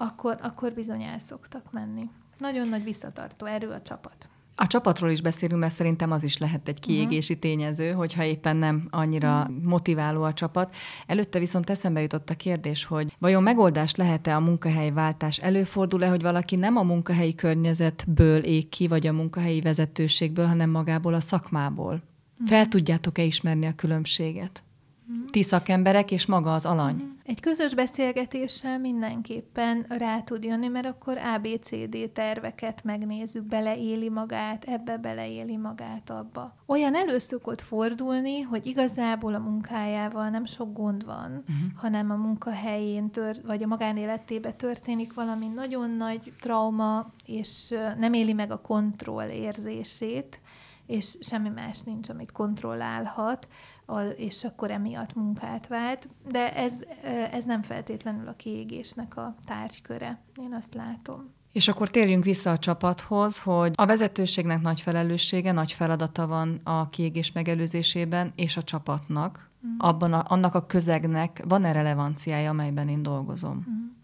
[0.00, 2.10] akkor, akkor bizony el szoktak menni.
[2.38, 4.28] Nagyon nagy visszatartó erő a csapat.
[4.54, 7.50] A csapatról is beszélünk, mert szerintem az is lehet egy kiégési uh-huh.
[7.50, 9.62] tényező, hogyha éppen nem annyira uh-huh.
[9.62, 10.74] motiváló a csapat.
[11.06, 15.38] Előtte viszont eszembe jutott a kérdés, hogy vajon megoldást lehet-e a munkahelyváltás?
[15.38, 21.14] Előfordul-e, hogy valaki nem a munkahelyi környezetből ég ki, vagy a munkahelyi vezetőségből, hanem magából
[21.14, 22.02] a szakmából?
[22.46, 24.62] Fel tudjátok-e ismerni a különbséget?
[25.30, 27.10] Ti szakemberek és maga az alany?
[27.24, 34.96] Egy közös beszélgetéssel mindenképpen rá tud jönni, mert akkor ABCD terveket megnézzük, beleéli magát, ebbe
[34.96, 36.54] beleéli magát abba.
[36.66, 41.56] Olyan elő szokott fordulni, hogy igazából a munkájával nem sok gond van, uh-huh.
[41.74, 48.32] hanem a munkahelyén tör, vagy a magánéletébe történik valami nagyon nagy trauma, és nem éli
[48.32, 50.40] meg a kontroll érzését,
[50.90, 53.48] és semmi más nincs, amit kontrollálhat,
[54.16, 56.08] és akkor emiatt munkát vált.
[56.30, 56.72] De ez,
[57.32, 61.38] ez nem feltétlenül a kiégésnek a tárgyköre, én azt látom.
[61.52, 66.88] És akkor térjünk vissza a csapathoz, hogy a vezetőségnek nagy felelőssége, nagy feladata van a
[66.88, 69.70] kiégés megelőzésében, és a csapatnak, mm.
[69.78, 73.66] abban a, annak a közegnek van-e relevanciája, amelyben én dolgozom?
[73.70, 73.99] Mm.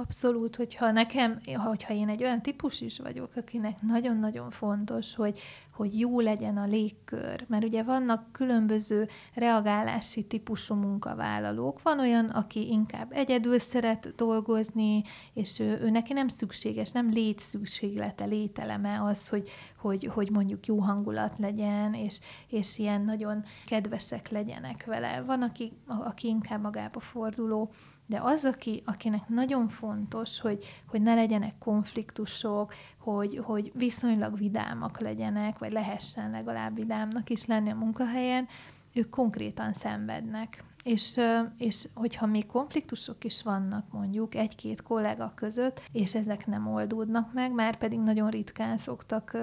[0.00, 5.40] Abszolút, hogyha nekem, hogyha én egy olyan típus is vagyok, akinek nagyon-nagyon fontos, hogy,
[5.72, 11.82] hogy jó legyen a légkör, mert ugye vannak különböző reagálási típusú munkavállalók.
[11.82, 18.24] Van olyan, aki inkább egyedül szeret dolgozni, és ő, ő neki nem szükséges, nem létszükséglete,
[18.24, 24.84] lételeme az, hogy, hogy, hogy mondjuk jó hangulat legyen, és, és ilyen nagyon kedvesek legyenek
[24.84, 25.22] vele.
[25.22, 27.72] Van, aki, aki inkább magába forduló,
[28.10, 35.00] de az, aki, akinek nagyon fontos, hogy, hogy ne legyenek konfliktusok, hogy, hogy viszonylag vidámak
[35.00, 38.48] legyenek, vagy lehessen legalább vidámnak is lenni a munkahelyen,
[38.92, 40.64] ők konkrétan szenvednek.
[40.82, 41.20] És,
[41.58, 47.52] és hogyha még konfliktusok is vannak mondjuk egy-két kollega között, és ezek nem oldódnak meg,
[47.52, 49.36] már pedig nagyon ritkán szoktak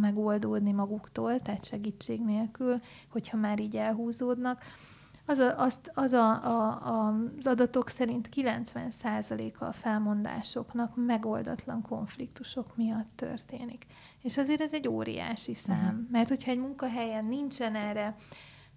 [0.00, 4.62] megoldódni maguktól, tehát segítség nélkül, hogyha már így elhúzódnak,
[5.30, 12.76] az, a, azt, az a, a, a, az adatok szerint 90%-a a felmondásoknak megoldatlan konfliktusok
[12.76, 13.86] miatt történik.
[14.22, 16.10] És azért ez egy óriási szám, uh-huh.
[16.10, 18.16] mert hogyha egy munkahelyen nincsen erre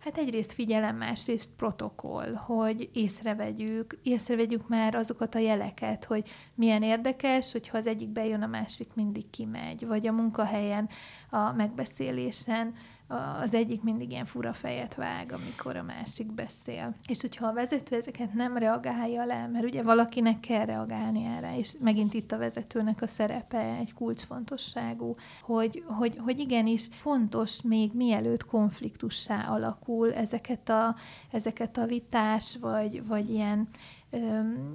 [0.04, 7.52] Hát egyrészt figyelem, másrészt protokoll, hogy észrevegyük, észrevegyük már azokat a jeleket, hogy milyen érdekes,
[7.52, 10.90] hogyha az egyik bejön, a másik mindig kimegy, vagy a munkahelyen,
[11.30, 12.74] a megbeszélésen
[13.42, 16.96] az egyik mindig ilyen fura fejet vág, amikor a másik beszél.
[17.08, 21.76] És hogyha a vezető ezeket nem reagálja le, mert ugye valakinek kell reagálni erre, és
[21.80, 28.46] megint itt a vezetőnek a szerepe egy kulcsfontosságú, hogy, hogy, hogy igenis fontos még mielőtt
[28.46, 30.96] konfliktussá alakul ezeket a,
[31.32, 33.68] ezeket a vitás, vagy, vagy ilyen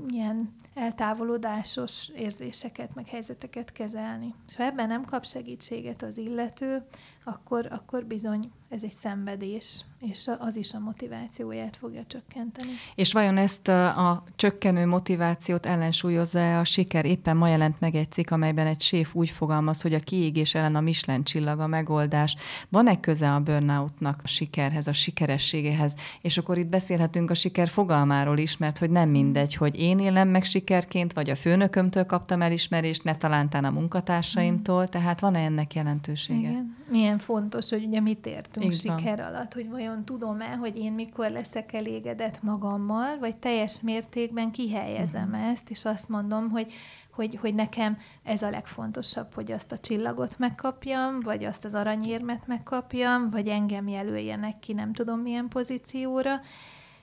[0.08, 4.34] ilyen eltávolodásos érzéseket, meg helyzeteket kezelni.
[4.48, 6.86] És ha ebben nem kap segítséget az illető,
[7.28, 12.70] akkor, akkor bizony ez egy szenvedés, és az is a motivációját fogja csökkenteni.
[12.94, 17.04] És vajon ezt a, a csökkenő motivációt ellensúlyozza a siker?
[17.04, 20.76] Éppen ma jelent meg egy cikk, amelyben egy séf úgy fogalmaz, hogy a kiégés ellen
[20.76, 22.36] a Michelin csillag a megoldás.
[22.68, 25.94] Van-e köze a burnoutnak a sikerhez, a sikerességéhez?
[26.20, 30.28] És akkor itt beszélhetünk a siker fogalmáról is, mert hogy nem mindegy, hogy én élem
[30.28, 36.48] meg sikerként, vagy a főnökömtől kaptam elismerést, ne talántán a munkatársaimtól, tehát van-e ennek jelentősége?
[36.48, 38.98] Igen milyen fontos, hogy ugye mit értünk Igen.
[38.98, 45.28] siker alatt, hogy vajon tudom-e, hogy én mikor leszek elégedett magammal, vagy teljes mértékben kihelyezem
[45.28, 45.50] uh-huh.
[45.50, 46.72] ezt, és azt mondom, hogy
[47.18, 52.46] hogy, hogy nekem ez a legfontosabb, hogy azt a csillagot megkapjam, vagy azt az aranyérmet
[52.46, 56.40] megkapjam, vagy engem jelöljenek ki nem tudom milyen pozícióra,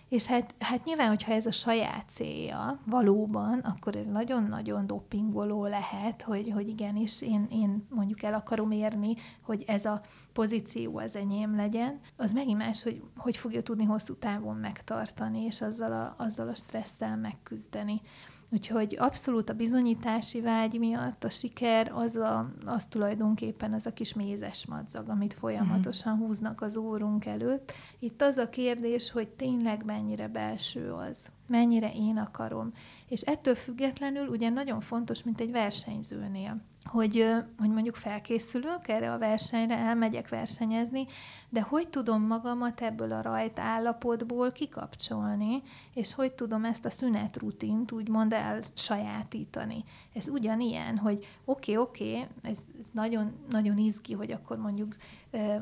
[0.09, 6.21] és hát, hát nyilván, hogyha ez a saját célja valóban, akkor ez nagyon-nagyon dopingoló lehet,
[6.21, 10.01] hogy, hogy igenis én, én mondjuk el akarom érni, hogy ez a
[10.33, 11.99] pozíció az enyém legyen.
[12.15, 16.55] Az megint más, hogy hogy fogja tudni hosszú távon megtartani, és azzal a, azzal a
[16.55, 18.01] stresszel megküzdeni.
[18.49, 24.13] Úgyhogy abszolút a bizonyítási vágy miatt a siker az, a, az tulajdonképpen az a kis
[24.13, 27.71] mézes madzag, amit folyamatosan húznak az órunk előtt.
[27.99, 32.71] Itt az a kérdés, hogy tényleg mennyire belső az, mennyire én akarom.
[33.07, 39.17] És ettől függetlenül ugye nagyon fontos, mint egy versenyzőnél hogy, hogy mondjuk felkészülök erre a
[39.17, 41.05] versenyre, elmegyek versenyezni,
[41.49, 45.61] de hogy tudom magamat ebből a rajt állapotból kikapcsolni,
[45.93, 49.83] és hogy tudom ezt a szünetrutint úgymond elsajátítani.
[50.13, 54.95] Ez ugyanilyen, hogy oké, okay, oké, okay, ez, ez nagyon, nagyon izgi, hogy akkor mondjuk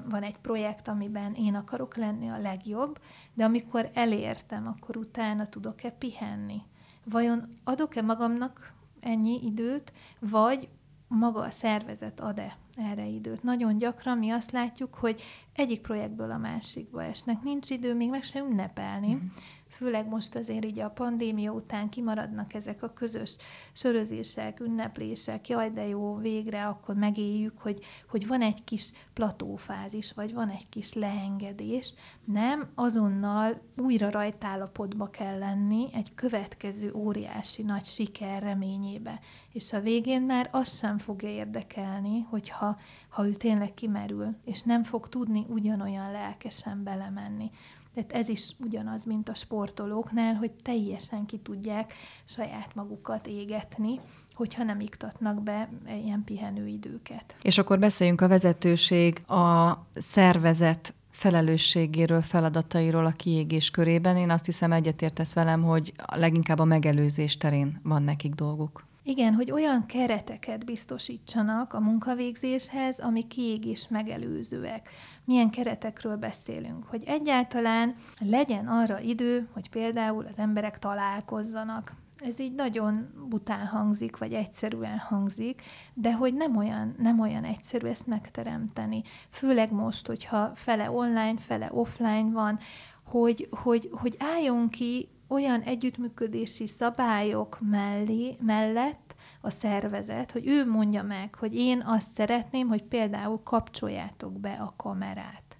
[0.09, 2.99] van egy projekt, amiben én akarok lenni a legjobb,
[3.33, 6.61] de amikor elértem, akkor utána tudok-e pihenni?
[7.03, 10.67] Vajon adok-e magamnak ennyi időt, vagy
[11.07, 13.43] maga a szervezet ad-e erre időt.
[13.43, 15.21] Nagyon gyakran mi azt látjuk, hogy
[15.53, 17.41] egyik projektből a másikba esnek.
[17.41, 19.13] Nincs idő még meg se ünnepelni.
[19.13, 19.27] Mm
[19.75, 23.37] főleg most azért így a pandémia után kimaradnak ezek a közös
[23.73, 30.33] sörözések, ünneplések, jaj, de jó, végre akkor megéljük, hogy, hogy van egy kis platófázis, vagy
[30.33, 31.95] van egy kis leengedés.
[32.25, 39.19] Nem, azonnal újra rajtállapotba kell lenni egy következő óriási nagy siker reményébe.
[39.51, 42.77] És a végén már azt sem fogja érdekelni, hogyha
[43.09, 47.51] ha ő tényleg kimerül, és nem fog tudni ugyanolyan lelkesen belemenni.
[47.93, 51.93] Tehát ez is ugyanaz, mint a sportolóknál, hogy teljesen ki tudják
[52.25, 53.99] saját magukat égetni,
[54.33, 55.69] hogyha nem iktatnak be
[56.03, 57.35] ilyen pihenőidőket.
[57.41, 64.17] És akkor beszéljünk a vezetőség, a szervezet felelősségéről, feladatairól a kiégés körében.
[64.17, 68.85] Én azt hiszem egyetértesz velem, hogy leginkább a megelőzés terén van nekik dolguk.
[69.05, 74.89] Igen, hogy olyan kereteket biztosítsanak a munkavégzéshez, ami kiégés megelőzőek.
[75.25, 76.83] Milyen keretekről beszélünk?
[76.83, 81.95] Hogy egyáltalán legyen arra idő, hogy például az emberek találkozzanak.
[82.17, 85.61] Ez így nagyon bután hangzik, vagy egyszerűen hangzik,
[85.93, 89.03] de hogy nem olyan, nem olyan egyszerű ezt megteremteni.
[89.29, 92.59] Főleg most, hogyha fele online, fele offline van,
[93.03, 101.03] hogy, hogy, hogy álljon ki olyan együttműködési szabályok mellé, mellett a szervezet, hogy ő mondja
[101.03, 105.57] meg, hogy én azt szeretném, hogy például kapcsoljátok be a kamerát.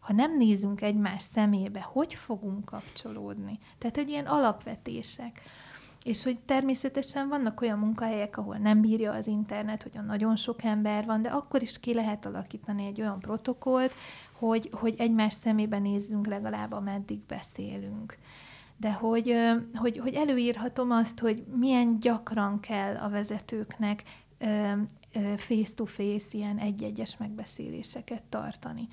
[0.00, 3.58] Ha nem nézünk egymás szemébe, hogy fogunk kapcsolódni?
[3.78, 5.42] Tehát, hogy ilyen alapvetések.
[6.04, 11.04] És hogy természetesen vannak olyan munkahelyek, ahol nem bírja az internet, hogy nagyon sok ember
[11.04, 13.94] van, de akkor is ki lehet alakítani egy olyan protokollt,
[14.32, 18.18] hogy, hogy egymás szemébe nézzünk legalább, ameddig beszélünk
[18.80, 19.34] de hogy,
[19.74, 24.02] hogy, hogy előírhatom azt, hogy milyen gyakran kell a vezetőknek
[25.36, 28.88] face-to-face ilyen egy-egyes megbeszéléseket tartani.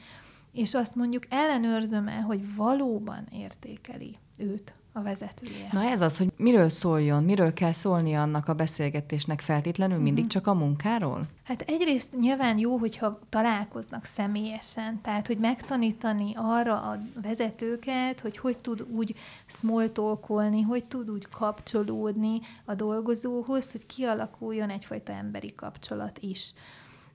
[0.52, 5.70] És azt mondjuk ellenőrzöm el, hogy valóban értékeli őt a vezetője.
[5.72, 10.42] Na ez az, hogy miről szóljon, miről kell szólni annak a beszélgetésnek feltétlenül, mindig uh-huh.
[10.44, 11.26] csak a munkáról?
[11.44, 18.58] Hát egyrészt nyilván jó, hogyha találkoznak személyesen, tehát hogy megtanítani arra a vezetőket, hogy hogy
[18.58, 26.54] tud úgy smoltolkolni, hogy tud úgy kapcsolódni a dolgozóhoz, hogy kialakuljon egyfajta emberi kapcsolat is.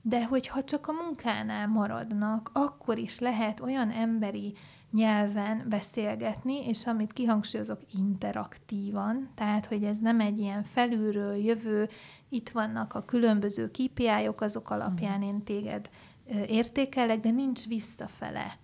[0.01, 4.53] De hogyha csak a munkánál maradnak, akkor is lehet olyan emberi
[4.93, 11.89] nyelven beszélgetni, és amit kihangsúlyozok, interaktívan, tehát, hogy ez nem egy ilyen felülről jövő,
[12.29, 15.27] itt vannak a különböző KPI-ok, azok alapján mhm.
[15.27, 15.89] én téged
[16.47, 18.57] értékelek, de nincs visszafele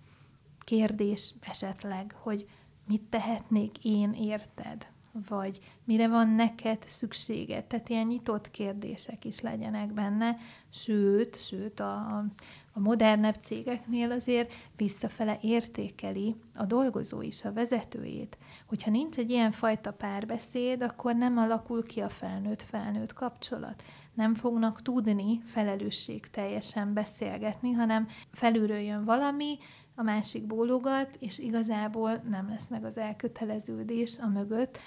[0.58, 2.48] kérdés esetleg, hogy
[2.86, 4.86] mit tehetnék én érted,
[5.28, 7.64] vagy mire van neked szükséged.
[7.64, 10.36] Tehát ilyen nyitott kérdések is legyenek benne,
[10.68, 12.24] sőt, sőt a, a,
[12.72, 18.38] a modernebb cégeknél azért visszafele értékeli a dolgozó is, a vezetőjét.
[18.66, 23.82] Hogyha nincs egy ilyen fajta párbeszéd, akkor nem alakul ki a felnőtt-felnőtt kapcsolat.
[24.14, 29.58] Nem fognak tudni felelősség teljesen beszélgetni, hanem felülről jön valami,
[29.94, 34.78] a másik bólogat, és igazából nem lesz meg az elköteleződés a mögött,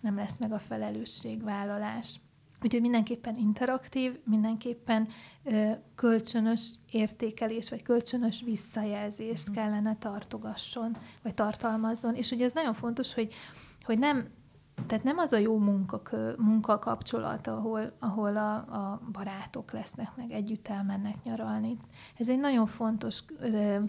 [0.00, 2.20] nem lesz meg a felelősségvállalás.
[2.62, 5.08] Úgyhogy mindenképpen interaktív, mindenképpen
[5.44, 9.64] ö, kölcsönös értékelés, vagy kölcsönös visszajelzést uh-huh.
[9.64, 12.14] kellene tartogasson, vagy tartalmazzon.
[12.14, 13.34] És ugye ez nagyon fontos, hogy,
[13.84, 14.28] hogy nem,
[14.86, 20.68] tehát nem az a jó munkakö, munkakapcsolat, ahol, ahol a, a barátok lesznek, meg együtt
[20.68, 21.76] elmennek nyaralni.
[22.16, 23.24] Ez egy nagyon fontos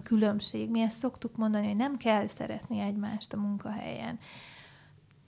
[0.03, 0.69] különbség.
[0.69, 4.19] Mi ezt szoktuk mondani, hogy nem kell szeretni egymást a munkahelyen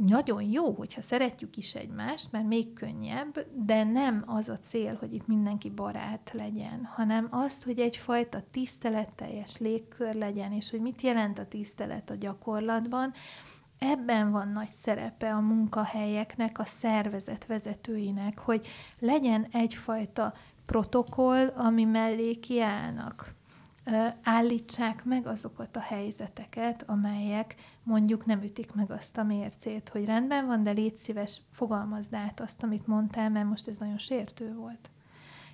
[0.06, 5.14] nagyon jó, hogyha szeretjük is egymást, mert még könnyebb, de nem az a cél, hogy
[5.14, 11.40] itt mindenki barát legyen, hanem az, hogy egyfajta tiszteletteljes légkör legyen, és hogy mit jelent
[11.40, 13.14] a tisztelet a gyakorlatban,
[13.80, 18.68] ebben van nagy szerepe a munkahelyeknek, a szervezet vezetőinek, hogy
[19.00, 20.34] legyen egyfajta
[20.66, 23.34] protokoll, ami mellé kiállnak
[24.24, 30.46] állítsák meg azokat a helyzeteket, amelyek mondjuk nem ütik meg azt a mércét, hogy rendben
[30.46, 34.90] van, de légy szíves, fogalmazd át azt, amit mondtál, mert most ez nagyon sértő volt.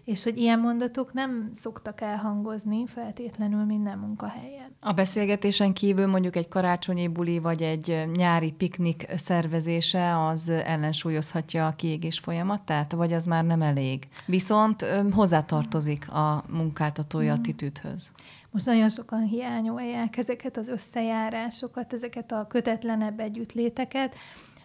[0.08, 4.76] És hogy ilyen mondatok nem szoktak elhangozni feltétlenül minden munkahelyen.
[4.80, 11.76] A beszélgetésen kívül mondjuk egy karácsonyi buli vagy egy nyári piknik szervezése az ellensúlyozhatja a
[11.76, 14.08] kiégés folyamatát, vagy az már nem elég?
[14.26, 17.32] Viszont hozzátartozik a munkáltatói mm.
[17.32, 18.12] attitűdhöz.
[18.51, 24.16] Most nagyon sokan hiányolják ezeket az összejárásokat, ezeket a kötetlenebb együttléteket,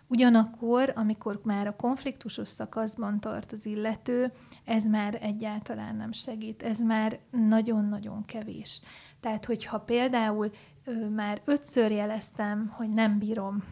[0.06, 4.32] Ugyanakkor, amikor már a konfliktusos szakaszban tart az illető,
[4.64, 8.80] ez már egyáltalán nem segít, ez már nagyon-nagyon kevés.
[9.20, 10.50] Tehát, hogyha például
[10.84, 13.64] ö, már ötször jeleztem, hogy nem bírom,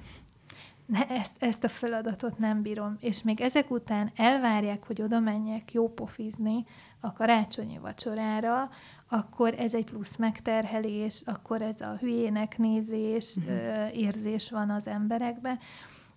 [0.91, 5.73] ne, ezt, ezt a feladatot nem bírom, és még ezek után elvárják, hogy oda menjek
[5.73, 6.65] jó pofizni
[7.01, 8.71] a karácsonyi vacsorára,
[9.09, 15.59] akkor ez egy plusz megterhelés, akkor ez a hülyének nézés, ö, érzés van az emberekben.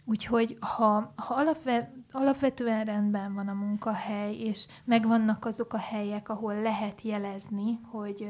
[0.05, 6.61] Úgyhogy ha, ha alapve, alapvetően rendben van a munkahely, és megvannak azok a helyek, ahol
[6.61, 8.27] lehet jelezni, hogy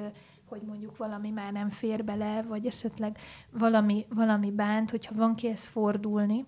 [0.54, 3.18] hogy mondjuk valami már nem fér bele, vagy esetleg
[3.52, 6.46] valami, valami bánt, hogyha van kihez fordulni,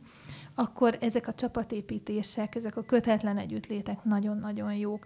[0.55, 5.05] akkor ezek a csapatépítések, ezek a kötetlen együttlétek nagyon-nagyon jók.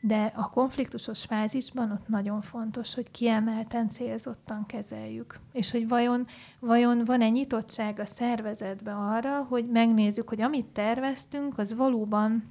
[0.00, 5.40] De a konfliktusos fázisban ott nagyon fontos, hogy kiemelten, célzottan kezeljük.
[5.52, 6.26] És hogy vajon,
[6.60, 12.44] vajon van-e nyitottság a szervezetbe arra, hogy megnézzük, hogy amit terveztünk, az valóban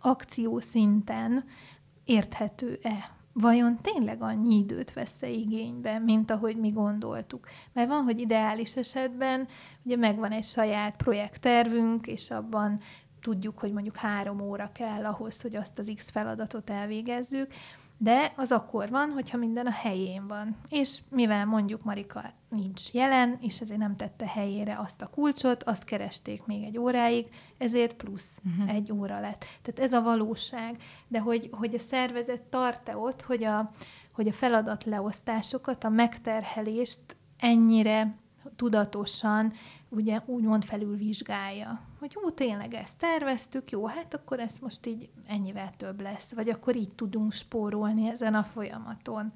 [0.00, 1.44] akció szinten
[2.04, 7.48] érthető-e vajon tényleg annyi időt vesz-e igénybe, mint ahogy mi gondoltuk.
[7.72, 9.48] Mert van, hogy ideális esetben
[9.82, 12.80] ugye megvan egy saját projekttervünk, és abban
[13.20, 17.52] tudjuk, hogy mondjuk három óra kell ahhoz, hogy azt az X feladatot elvégezzük,
[18.02, 20.56] de az akkor van, hogyha minden a helyén van.
[20.68, 25.84] És mivel mondjuk Marika nincs jelen, és ezért nem tette helyére azt a kulcsot, azt
[25.84, 28.74] keresték még egy óráig, ezért plusz uh-huh.
[28.74, 29.44] egy óra lett.
[29.62, 30.76] Tehát ez a valóság.
[31.08, 33.72] De hogy, hogy a szervezet tart-e ott, hogy a,
[34.12, 38.14] hogy a feladatleosztásokat, a megterhelést ennyire
[38.56, 39.52] tudatosan
[39.88, 41.89] ugye úgymond felülvizsgálja.
[42.00, 46.48] Hogy jó, tényleg ezt terveztük, jó, hát akkor ez most így ennyivel több lesz, vagy
[46.48, 49.32] akkor így tudunk spórolni ezen a folyamaton.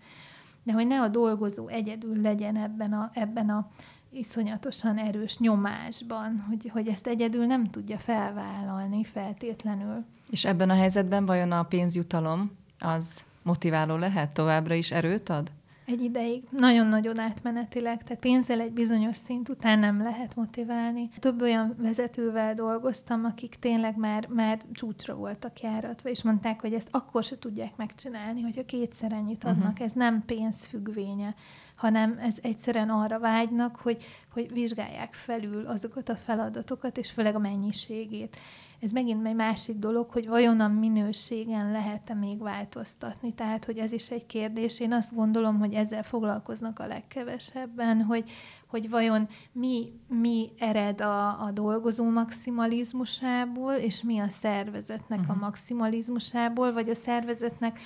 [0.62, 3.70] De hogy ne a dolgozó egyedül legyen ebben a, ebben a
[4.10, 10.04] iszonyatosan erős nyomásban, hogy, hogy ezt egyedül nem tudja felvállalni feltétlenül.
[10.30, 15.50] És ebben a helyzetben vajon a pénzjutalom az motiváló lehet, továbbra is erőt ad?
[15.86, 16.42] Egy ideig.
[16.50, 21.08] Nagyon-nagyon átmenetileg, tehát pénzzel egy bizonyos szint után nem lehet motiválni.
[21.18, 26.88] Több olyan vezetővel dolgoztam, akik tényleg már, már csúcsra voltak járatva, és mondták, hogy ezt
[26.90, 29.70] akkor se tudják megcsinálni, hogyha kétszer ennyit adnak.
[29.70, 29.86] Uh-huh.
[29.86, 31.34] Ez nem pénzfüggvénye,
[31.74, 37.38] hanem ez egyszerűen arra vágynak, hogy, hogy vizsgálják felül azokat a feladatokat, és főleg a
[37.38, 38.36] mennyiségét
[38.84, 43.34] ez megint egy másik dolog, hogy vajon a minőségen lehet-e még változtatni.
[43.34, 44.80] Tehát, hogy ez is egy kérdés.
[44.80, 48.30] Én azt gondolom, hogy ezzel foglalkoznak a legkevesebben, hogy,
[48.66, 55.34] hogy vajon mi, mi ered a, a dolgozó maximalizmusából, és mi a szervezetnek uh-huh.
[55.34, 55.44] a mhm.
[55.44, 57.78] maximalizmusából, vagy a szervezetnek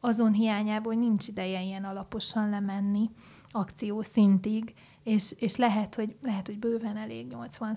[0.00, 3.10] azon hiányából, hogy nincs ideje ilyen alaposan lemenni
[3.50, 4.74] akciószintig,
[5.04, 7.76] és, és lehet, hogy, lehet, hogy bőven elég 80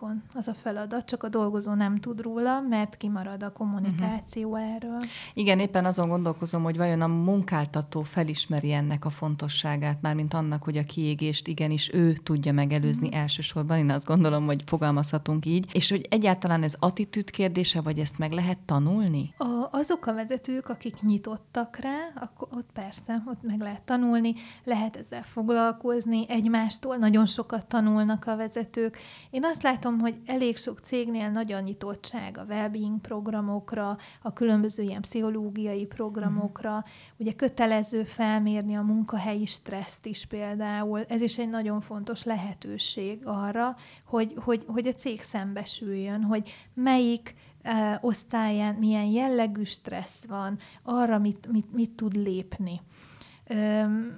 [0.00, 4.74] on az a feladat, csak a dolgozó nem tud róla, mert kimarad a kommunikáció uh-huh.
[4.74, 5.00] erről.
[5.34, 10.76] Igen, éppen azon gondolkozom, hogy vajon a munkáltató felismeri ennek a fontosságát, mármint annak, hogy
[10.76, 13.22] a kiégést igenis ő tudja megelőzni uh-huh.
[13.22, 18.18] elsősorban, én azt gondolom, hogy fogalmazhatunk így, és hogy egyáltalán ez attitűd kérdése, vagy ezt
[18.18, 19.34] meg lehet tanulni?
[19.38, 24.34] A, azok a vezetők, akik nyitottak rá, akkor ott persze, ott meg lehet tanulni,
[24.64, 28.98] lehet ezzel foglalkozni, egymástól nagyon sokat tanulnak a vezetők.
[29.30, 34.82] Én azt látom, hogy elég sok cégnél nagy a nyitottság a wellbeing programokra, a különböző
[34.82, 36.84] ilyen pszichológiai programokra,
[37.16, 41.04] ugye kötelező felmérni a munkahelyi stresszt is például.
[41.08, 47.34] Ez is egy nagyon fontos lehetőség arra, hogy, hogy, hogy a cég szembesüljön, hogy melyik
[48.00, 52.80] osztályán milyen jellegű stressz van, arra mit, mit, mit tud lépni.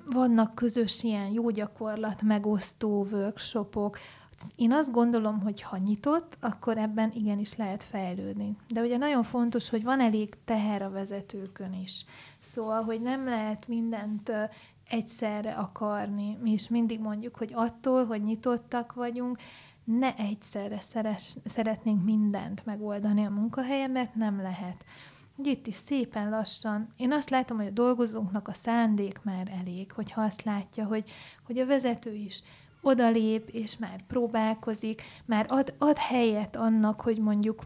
[0.07, 3.99] Vannak közös ilyen jó gyakorlat, megosztó workshopok,
[4.57, 8.57] én azt gondolom, hogy ha nyitott, akkor ebben igenis lehet fejlődni.
[8.69, 12.05] De ugye nagyon fontos, hogy van elég teher a vezetőkön is.
[12.41, 14.33] Szóval, hogy nem lehet mindent
[14.89, 16.39] egyszerre akarni.
[16.43, 19.39] Mi is mindig mondjuk, hogy attól, hogy nyitottak vagyunk,
[19.85, 24.85] ne egyszerre szeres, szeretnénk mindent megoldani a munkahelyen, mert nem lehet.
[25.43, 26.93] Itt is szépen lassan.
[26.97, 31.11] Én azt látom, hogy a dolgozóknak a szándék már elég, hogyha azt látja, hogy,
[31.47, 32.43] hogy a vezető is
[32.81, 37.63] odalép, és már próbálkozik, már ad, ad helyet annak, hogy mondjuk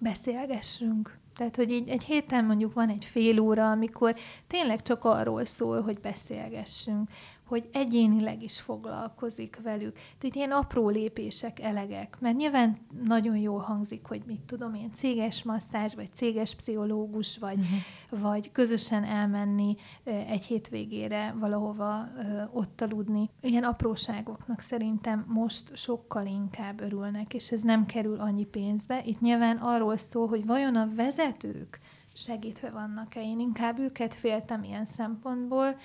[0.00, 1.18] beszélgessünk.
[1.36, 4.14] Tehát, hogy így egy héten mondjuk van egy fél óra, amikor
[4.46, 7.10] tényleg csak arról szól, hogy beszélgessünk,
[7.46, 9.92] hogy egyénileg is foglalkozik velük.
[10.18, 15.42] Tehát ilyen apró lépések elegek, mert nyilván nagyon jól hangzik, hogy mit tudom én, céges
[15.42, 18.20] masszázs, vagy céges pszichológus, vagy, uh-huh.
[18.20, 22.08] vagy közösen elmenni egy hétvégére valahova
[22.52, 23.30] ott aludni.
[23.40, 29.02] Ilyen apróságoknak szerintem most sokkal inkább örülnek, és ez nem kerül annyi pénzbe.
[29.04, 31.80] Itt nyilván arról szól, hogy vajon a vezetők
[32.14, 33.22] segítve vannak-e.
[33.22, 35.76] Én inkább őket féltem ilyen szempontból,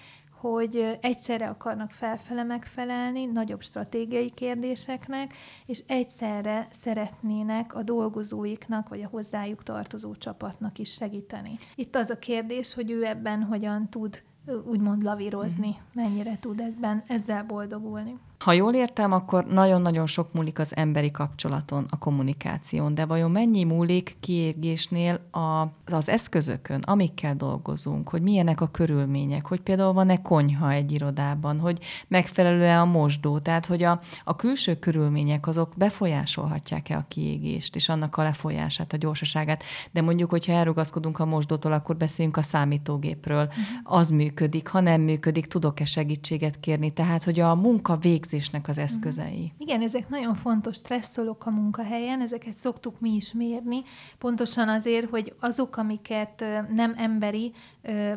[0.51, 5.33] hogy egyszerre akarnak felfele megfelelni nagyobb stratégiai kérdéseknek,
[5.65, 11.55] és egyszerre szeretnének a dolgozóiknak, vagy a hozzájuk tartozó csapatnak is segíteni.
[11.75, 14.23] Itt az a kérdés, hogy ő ebben hogyan tud
[14.65, 18.17] úgymond lavírozni, mennyire tud ebben ezzel boldogulni.
[18.37, 23.63] Ha jól értem, akkor nagyon-nagyon sok múlik az emberi kapcsolaton, a kommunikáción, de vajon mennyi
[23.63, 30.71] múlik kiégésnél a, az eszközökön, amikkel dolgozunk, hogy milyenek a körülmények, hogy például van-e konyha
[30.71, 37.05] egy irodában, hogy megfelelő-e a mosdó, tehát hogy a, a külső körülmények azok befolyásolhatják-e a
[37.07, 42.37] kiégést, és annak a lefolyását, a gyorsaságát, de mondjuk, hogyha elrugaszkodunk a mosdótól, akkor beszéljünk
[42.37, 43.97] a számítógépről, uh-huh.
[43.97, 48.77] az működik, ha nem működik, tudok-e segítséget kérni, tehát hogy a munka vég végzésnek az
[48.77, 49.51] eszközei.
[49.53, 49.61] Mhm.
[49.61, 53.81] Igen, ezek nagyon fontos stresszolók a munkahelyen, ezeket szoktuk mi is mérni,
[54.17, 57.53] pontosan azért, hogy azok, amiket nem emberi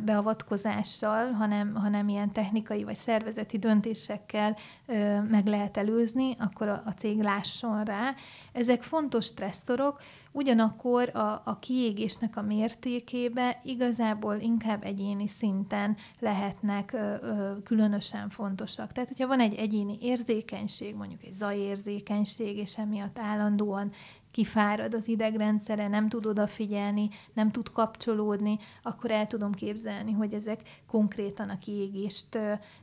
[0.04, 4.56] beavatkozással, hanem, hanem ilyen technikai vagy szervezeti döntésekkel
[5.28, 8.14] meg lehet előzni, akkor a, a cég lásson rá.
[8.52, 10.00] Ezek fontos stresszorok,
[10.32, 18.92] ugyanakkor a, a kiégésnek a mértékébe igazából inkább egyéni szinten lehetnek ö, ö, különösen fontosak.
[18.92, 23.92] Tehát, hogyha van egy egyéni érzékenység, mondjuk egy zajérzékenység, és emiatt állandóan
[24.30, 30.82] kifárad az idegrendszere, nem tud odafigyelni, nem tud kapcsolódni, akkor el tudom képzelni, hogy ezek
[30.86, 32.38] konkrétan a kiégést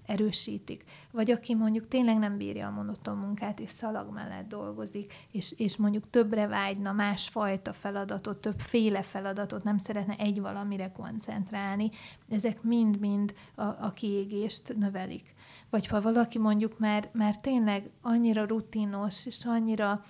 [0.05, 0.83] erősítik.
[1.11, 5.77] Vagy aki mondjuk tényleg nem bírja a monoton munkát, és szalag mellett dolgozik, és, és
[5.77, 11.89] mondjuk többre vágyna, másfajta feladatot, többféle feladatot, nem szeretne egy valamire koncentrálni,
[12.29, 15.33] ezek mind-mind a, a kiégést növelik.
[15.69, 20.03] Vagy ha valaki mondjuk már, már tényleg annyira rutinos, és annyira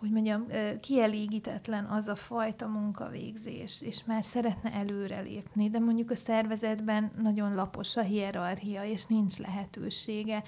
[0.00, 0.46] hogy mondjam,
[0.80, 7.96] kielégítetlen az a fajta munkavégzés, és már szeretne előrelépni, de mondjuk a szervezetben nagyon lapos
[7.96, 10.42] a hierarchia, és nincs lehetősége.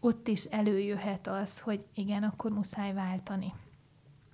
[0.00, 3.52] Ott is előjöhet az, hogy igen, akkor muszáj váltani.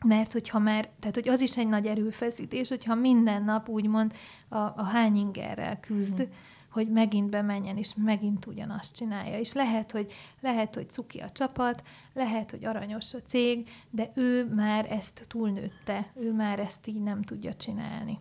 [0.05, 4.13] Mert hogyha már, tehát hogy az is egy nagy erőfeszítés, hogyha minden nap úgymond
[4.49, 6.33] a, a hányingerrel küzd, hmm
[6.75, 9.39] hogy megint bemenjen, és megint ugyanazt csinálja.
[9.39, 14.55] És lehet, hogy, lehet, hogy cuki a csapat, lehet, hogy aranyos a cég, de ő
[14.55, 18.19] már ezt túlnőtte, ő már ezt így nem tudja csinálni.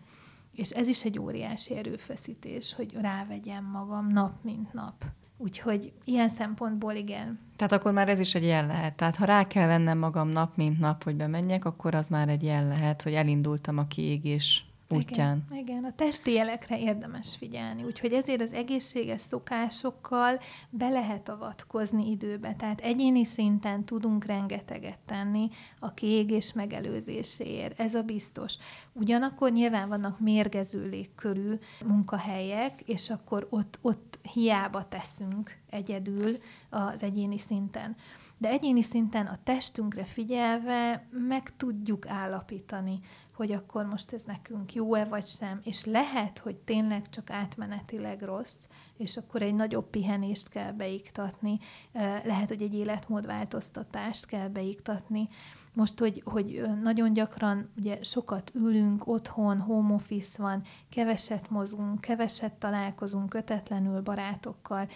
[0.52, 5.04] És ez is egy óriási erőfeszítés, hogy rávegyem magam nap, mint nap.
[5.36, 7.38] Úgyhogy ilyen szempontból igen.
[7.56, 8.94] Tehát akkor már ez is egy jel lehet.
[8.94, 12.42] Tehát ha rá kell vennem magam nap, mint nap, hogy bemenjek, akkor az már egy
[12.42, 14.64] jel lehet, hogy elindultam a kiégés
[14.96, 15.44] útján.
[15.50, 20.40] Igen, igen, a testi jelekre érdemes figyelni, úgyhogy ezért az egészséges szokásokkal
[20.70, 28.02] be lehet avatkozni időbe, tehát egyéni szinten tudunk rengeteget tenni a kiégés megelőzéséért, ez a
[28.02, 28.54] biztos.
[28.92, 31.54] Ugyanakkor nyilván vannak mérgező légkörű
[31.86, 36.36] munkahelyek, és akkor ott, ott hiába teszünk egyedül
[36.70, 37.96] az egyéni szinten.
[38.38, 43.00] de egyéni szinten a testünkre figyelve meg tudjuk állapítani,
[43.34, 48.66] hogy akkor most ez nekünk jó-e vagy sem, és lehet, hogy tényleg csak átmenetileg rossz,
[48.96, 51.58] és akkor egy nagyobb pihenést kell beiktatni,
[52.24, 55.28] lehet, hogy egy életmódváltoztatást kell beiktatni.
[55.72, 62.52] Most, hogy, hogy nagyon gyakran ugye sokat ülünk otthon, home office van, keveset mozgunk, keveset
[62.52, 64.88] találkozunk kötetlenül barátokkal,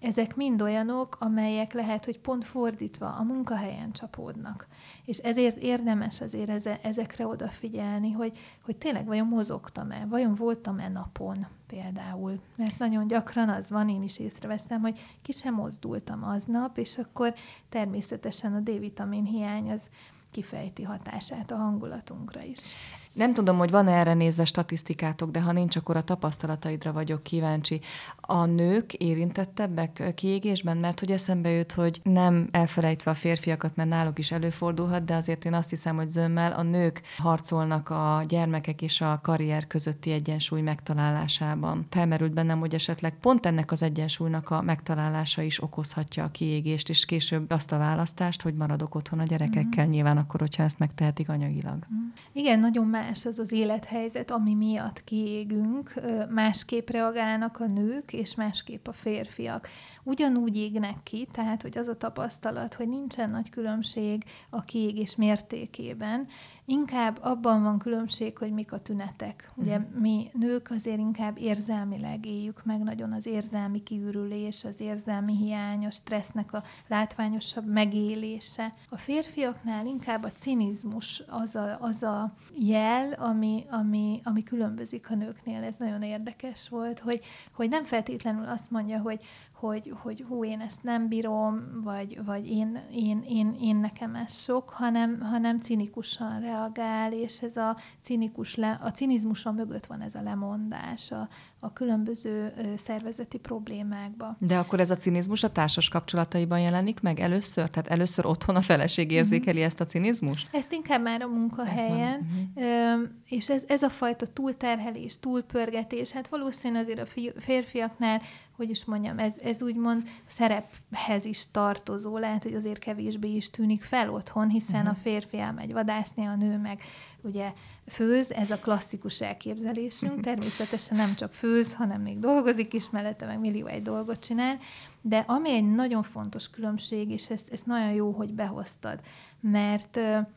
[0.00, 4.66] ezek mind olyanok, amelyek lehet, hogy pont fordítva a munkahelyen csapódnak.
[5.04, 11.46] És ezért érdemes azért eze, ezekre odafigyelni, hogy, hogy tényleg vajon mozogtam-e, vajon voltam-e napon
[11.66, 12.40] például.
[12.56, 17.34] Mert nagyon gyakran az van, én is észreveszem, hogy ki sem mozdultam aznap, és akkor
[17.68, 19.90] természetesen a D-vitamin hiány az
[20.30, 22.74] kifejti hatását a hangulatunkra is.
[23.14, 27.80] Nem tudom, hogy van-e erre nézve statisztikátok, de ha nincs, akkor a tapasztalataidra vagyok kíváncsi.
[28.20, 34.18] A nők érintettebbek kiégésben, mert hogy eszembe jut, hogy nem elfelejtve a férfiakat, mert náluk
[34.18, 39.00] is előfordulhat, de azért én azt hiszem, hogy zömmel a nők harcolnak a gyermekek és
[39.00, 41.86] a karrier közötti egyensúly megtalálásában.
[41.90, 47.04] Felmerült bennem, hogy esetleg pont ennek az egyensúlynak a megtalálása is okozhatja a kiégést, és
[47.04, 49.90] később azt a választást, hogy maradok otthon a gyerekekkel, mm.
[49.90, 51.86] nyilván akkor, hogyha ezt megtehetik anyagilag.
[51.94, 52.08] Mm.
[52.32, 55.94] Igen, nagyon más az az élethelyzet, ami miatt kiégünk,
[56.28, 59.68] másképp reagálnak a nők, és másképp a férfiak.
[60.04, 66.26] Ugyanúgy égnek ki, tehát hogy az a tapasztalat, hogy nincsen nagy különbség a kiégés mértékében,
[66.64, 69.50] inkább abban van különbség, hogy mik a tünetek.
[69.56, 70.00] Ugye uh-huh.
[70.00, 75.90] mi nők azért inkább érzelmileg éljük meg nagyon az érzelmi kiürülés, az érzelmi hiány, a
[75.90, 78.72] stressznek a látványosabb megélése.
[78.88, 85.14] A férfiaknál inkább a cinizmus az a, az a jel, ami, ami, ami különbözik a
[85.14, 85.62] nőknél.
[85.62, 87.20] Ez nagyon érdekes volt, hogy,
[87.52, 89.22] hogy nem feltétlenül azt mondja, hogy,
[89.66, 94.34] hogy, hogy hú, én ezt nem bírom, vagy, vagy én, én, én, én nekem ez
[94.34, 100.14] sok, hanem, hanem cinikusan reagál, és ez a cinikus, le, a cinizmuson mögött van ez
[100.14, 101.28] a lemondás a,
[101.64, 104.36] a különböző szervezeti problémákba.
[104.38, 107.68] De akkor ez a cinizmus a társas kapcsolataiban jelenik meg először?
[107.68, 109.14] Tehát először otthon a feleség mhm.
[109.14, 109.64] érzékeli uh-huh.
[109.64, 110.48] ezt a cinizmust?
[110.52, 113.08] Ezt inkább már a munkahelyen, uh-huh.
[113.28, 118.20] és ez, ez a fajta túlterhelés, túlpörgetés, hát valószínűleg azért a férfiaknál
[118.56, 123.82] hogy is mondjam, ez, ez úgymond szerephez is tartozó, lehet, hogy azért kevésbé is tűnik
[123.82, 124.90] fel otthon, hiszen uh-huh.
[124.90, 126.82] a férfi elmegy vadászni, a nő meg
[127.22, 127.52] ugye
[127.86, 130.24] főz, ez a klasszikus elképzelésünk, uh-huh.
[130.24, 134.58] természetesen nem csak főz, hanem még dolgozik is mellette, meg millió egy dolgot csinál,
[135.00, 139.00] de ami egy nagyon fontos különbség, és ezt, ezt nagyon jó, hogy behoztad,
[139.40, 139.96] mert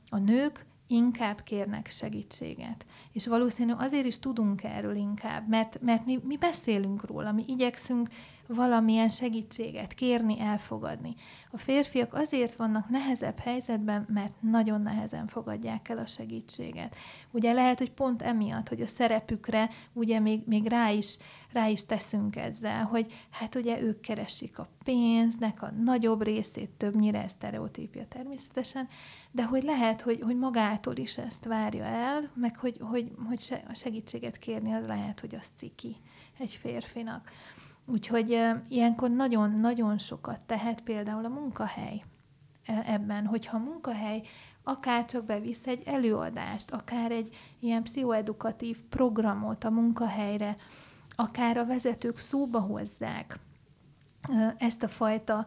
[0.10, 2.86] a nők inkább kérnek segítséget.
[3.12, 8.10] És valószínű azért is tudunk erről inkább, mert, mert mi, mi beszélünk róla, mi igyekszünk
[8.48, 11.16] valamilyen segítséget kérni, elfogadni.
[11.52, 16.96] A férfiak azért vannak nehezebb helyzetben, mert nagyon nehezen fogadják el a segítséget.
[17.32, 21.18] Ugye lehet, hogy pont emiatt, hogy a szerepükre ugye még, még rá, is,
[21.52, 27.28] rá is teszünk ezzel, hogy hát ugye ők keresik a pénznek a nagyobb részét, többnyire
[27.28, 28.88] sztereotípia természetesen,
[29.32, 33.74] de hogy lehet, hogy, hogy magától is ezt várja el, meg hogy, hogy, hogy a
[33.74, 35.96] segítséget kérni, az lehet, hogy az ciki
[36.40, 37.32] egy férfinak.
[37.90, 42.04] Úgyhogy ilyenkor nagyon-nagyon sokat tehet például a munkahely
[42.86, 44.22] ebben, hogyha a munkahely
[44.64, 50.56] akár csak bevisz egy előadást, akár egy ilyen pszichoedukatív programot a munkahelyre,
[51.16, 53.40] akár a vezetők szóba hozzák
[54.58, 55.46] ezt a fajta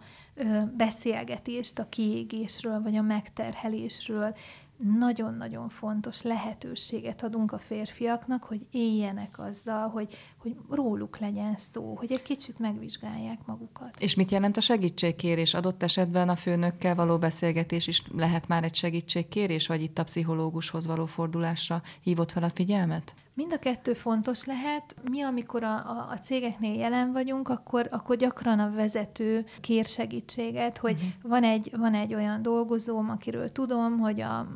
[0.77, 4.35] beszélgetést a kiégésről, vagy a megterhelésről,
[4.83, 12.13] nagyon-nagyon fontos lehetőséget adunk a férfiaknak, hogy éljenek azzal, hogy, hogy róluk legyen szó, hogy
[12.13, 13.97] egy kicsit megvizsgálják magukat.
[13.99, 15.55] És mit jelent a segítségkérés?
[15.55, 20.87] Adott esetben a főnökkel való beszélgetés is lehet már egy segítségkérés, vagy itt a pszichológushoz
[20.87, 23.15] való fordulásra hívott fel a figyelmet?
[23.41, 24.95] Mind a kettő fontos lehet.
[25.11, 30.79] Mi, amikor a, a, a cégeknél jelen vagyunk, akkor, akkor gyakran a vezető kér segítséget,
[30.79, 31.31] hogy uh-huh.
[31.31, 34.47] van, egy, van egy olyan dolgozóm, akiről tudom, hogy a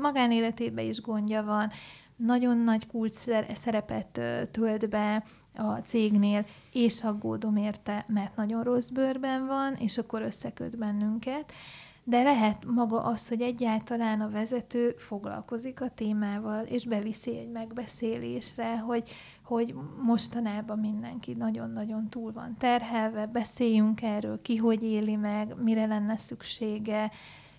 [0.00, 1.70] magánéletében is gondja van,
[2.16, 3.14] nagyon nagy kulcs
[3.54, 4.20] szerepet
[4.50, 5.24] tölt be
[5.56, 11.52] a cégnél, és aggódom érte, mert nagyon rossz bőrben van, és akkor összeköt bennünket
[12.04, 18.78] de lehet maga az, hogy egyáltalán a vezető foglalkozik a témával, és beviszi egy megbeszélésre,
[18.78, 19.10] hogy,
[19.42, 26.16] hogy mostanában mindenki nagyon-nagyon túl van terhelve, beszéljünk erről, ki hogy éli meg, mire lenne
[26.16, 27.10] szüksége,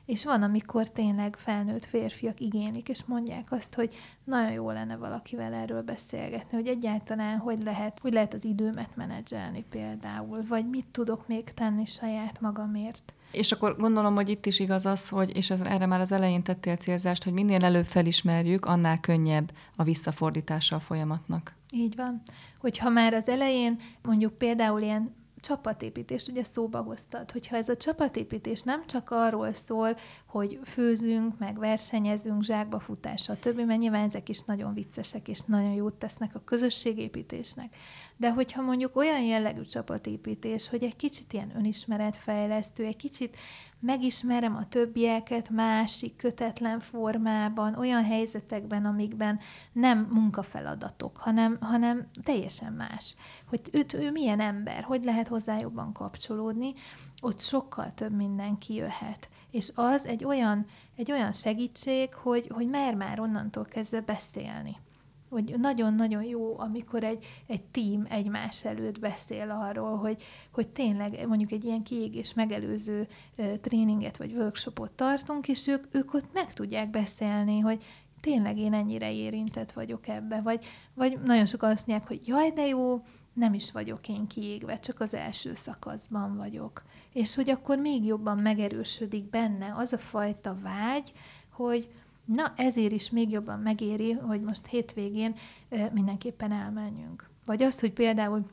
[0.06, 5.54] és van, amikor tényleg felnőtt férfiak igénylik, és mondják azt, hogy nagyon jó lenne valakivel
[5.54, 11.28] erről beszélgetni, hogy egyáltalán hogy lehet, hogy lehet az időmet menedzselni például, vagy mit tudok
[11.28, 13.14] még tenni saját magamért.
[13.34, 16.44] És akkor gondolom, hogy itt is igaz az, hogy, és ez, erre már az elején
[16.44, 21.56] tettél célzást, hogy minél előbb felismerjük, annál könnyebb a visszafordítása a folyamatnak.
[21.72, 22.22] Így van.
[22.60, 28.62] Hogyha már az elején mondjuk például ilyen csapatépítést ugye szóba hoztad, hogyha ez a csapatépítés
[28.62, 34.42] nem csak arról szól, hogy főzünk, meg versenyezünk, zsákba futás, többi, mert nyilván ezek is
[34.42, 37.76] nagyon viccesek, és nagyon jót tesznek a közösségépítésnek.
[38.24, 43.38] De hogyha mondjuk olyan jellegű csapatépítés, hogy egy kicsit ilyen önismeretfejlesztő, egy kicsit
[43.80, 49.40] megismerem a többieket másik kötetlen formában, olyan helyzetekben, amikben
[49.72, 53.16] nem munkafeladatok, hanem, hanem teljesen más.
[53.50, 56.74] Hogy ő, ő milyen ember, hogy lehet hozzá jobban kapcsolódni,
[57.22, 59.30] ott sokkal több mindenki jöhet.
[59.52, 60.66] És az egy olyan,
[60.96, 64.78] egy olyan segítség, hogy, hogy mer már onnantól kezdve beszélni
[65.34, 71.52] hogy nagyon-nagyon jó, amikor egy, egy tím egymás előtt beszél arról, hogy, hogy tényleg mondjuk
[71.52, 73.08] egy ilyen kiégés megelőző
[73.62, 77.84] tréninget vagy workshopot tartunk, és ők, ők ott meg tudják beszélni, hogy
[78.22, 82.68] tényleg én ennyire érintett vagyok ebbe, vagy, vagy nagyon sokan azt mondják, hogy jaj, de
[82.68, 83.02] jó,
[83.34, 86.84] nem is vagyok én kiégve, csak az első szakaszban vagyok.
[87.14, 91.12] És hogy akkor még jobban megerősödik benne az a fajta vágy,
[91.52, 91.90] hogy,
[92.26, 95.36] Na, ezért is még jobban megéri, hogy most hétvégén
[95.94, 97.30] mindenképpen elmenjünk.
[97.46, 98.46] Vagy az, hogy például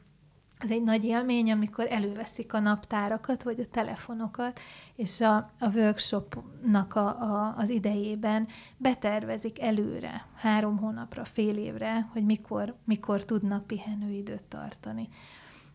[0.62, 4.60] az egy nagy élmény, amikor előveszik a naptárakat, vagy a telefonokat,
[4.96, 12.24] és a, a workshopnak a, a, az idejében betervezik előre, három hónapra, fél évre, hogy
[12.24, 15.08] mikor, mikor tudnak pihenőidőt tartani.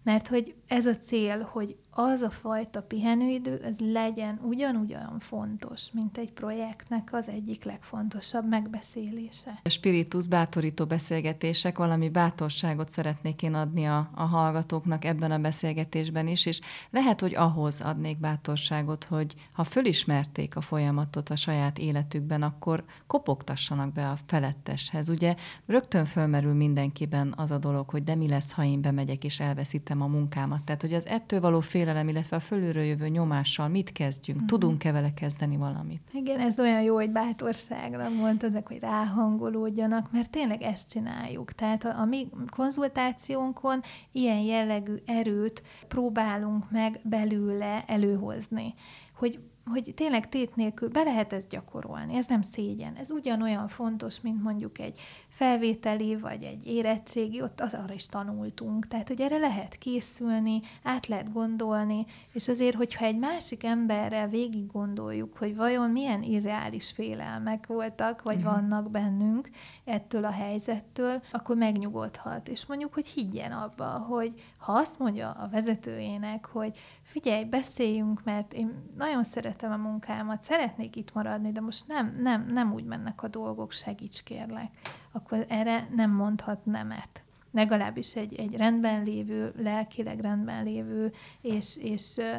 [0.03, 5.91] Mert hogy ez a cél, hogy az a fajta pihenőidő, ez legyen ugyanúgy olyan fontos,
[5.91, 9.59] mint egy projektnek az egyik legfontosabb megbeszélése.
[9.63, 16.27] A spiritus bátorító beszélgetések, valami bátorságot szeretnék én adni a, a hallgatóknak ebben a beszélgetésben
[16.27, 22.41] is, és lehet, hogy ahhoz adnék bátorságot, hogy ha fölismerték a folyamatot a saját életükben,
[22.41, 25.09] akkor kopogtassanak be a feletteshez.
[25.09, 25.35] Ugye
[25.65, 30.01] rögtön fölmerül mindenkiben az a dolog, hogy de mi lesz, ha én bemegyek és elveszítem
[30.01, 30.63] a munkámat.
[30.63, 34.41] Tehát, hogy az ettől való fél félelem, illetve a fölülről jövő nyomással mit kezdjünk?
[34.41, 34.59] Uh-huh.
[34.59, 36.01] Tudunk-e vele kezdeni valamit?
[36.13, 41.51] Igen, ez olyan jó, hogy bátorságra mondtad meg, hogy ráhangolódjanak, mert tényleg ezt csináljuk.
[41.51, 43.81] Tehát a, a mi konzultációnkon
[44.11, 48.73] ilyen jellegű erőt próbálunk meg belőle előhozni.
[49.15, 49.39] Hogy
[49.71, 52.95] hogy tényleg tét nélkül be lehet ezt gyakorolni, ez nem szégyen.
[52.95, 54.99] Ez ugyanolyan fontos, mint mondjuk egy
[55.35, 58.87] felvételi, vagy egy érettségi, ott az arra is tanultunk.
[58.87, 64.71] Tehát, hogy erre lehet készülni, át lehet gondolni, és azért, hogyha egy másik emberrel végig
[64.71, 68.53] gondoljuk, hogy vajon milyen irreális félelmek voltak, vagy uh-huh.
[68.53, 69.49] vannak bennünk
[69.85, 72.47] ettől a helyzettől, akkor megnyugodhat.
[72.47, 78.53] És mondjuk, hogy higgyen abba, hogy ha azt mondja a vezetőjének, hogy figyelj, beszéljünk, mert
[78.53, 83.23] én nagyon szeretem a munkámat, szeretnék itt maradni, de most nem, nem, nem úgy mennek
[83.23, 84.71] a dolgok, segíts kérlek
[85.15, 87.23] akkor erre nem mondhat nemet.
[87.51, 91.11] Legalábbis egy, egy rendben lévő, lelkileg rendben lévő
[91.41, 92.35] és, és ö,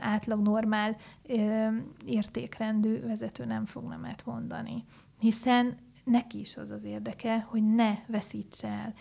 [0.00, 0.96] átlag normál
[1.26, 1.68] ö,
[2.06, 4.84] értékrendű vezető nem fog nemet mondani.
[5.18, 8.92] Hiszen neki is az az érdeke, hogy ne veszíts el.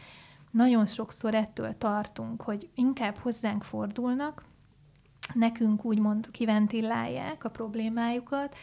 [0.51, 4.45] Nagyon sokszor ettől tartunk, hogy inkább hozzánk fordulnak,
[5.33, 8.55] nekünk úgymond kiventillálják a problémájukat,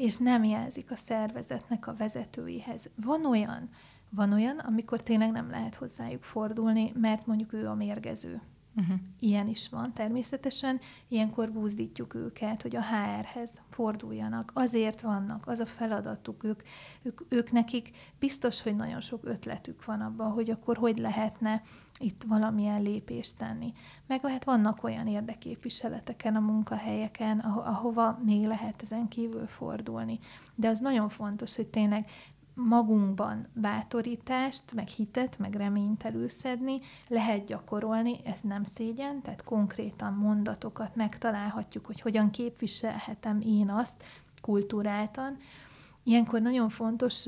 [0.00, 2.88] és nem jelzik a szervezetnek a vezetőihez.
[2.94, 3.68] Van olyan,
[4.08, 8.40] van olyan, amikor tényleg nem lehet hozzájuk fordulni, mert mondjuk ő a mérgező.
[8.76, 8.96] Uh-huh.
[9.18, 10.80] Ilyen is van természetesen.
[11.08, 14.50] Ilyenkor búzdítjuk őket, hogy a HR-hez forduljanak.
[14.54, 16.44] Azért vannak, az a feladatuk.
[16.44, 16.62] Ők,
[17.02, 21.62] ők, ők nekik biztos, hogy nagyon sok ötletük van abban, hogy akkor hogy lehetne
[22.00, 23.72] itt valamilyen lépést tenni.
[24.06, 30.18] Meg lehet vannak olyan érdeképviseleteken a munkahelyeken, aho- ahova még lehet ezen kívül fordulni.
[30.54, 32.10] De az nagyon fontos, hogy tényleg
[32.54, 36.78] magunkban bátorítást, meg hitet, meg reményt előszedni,
[37.08, 44.02] lehet gyakorolni, ez nem szégyen, tehát konkrétan mondatokat megtalálhatjuk, hogy hogyan képviselhetem én azt
[44.42, 45.36] kultúráltan.
[46.02, 47.24] Ilyenkor nagyon fontos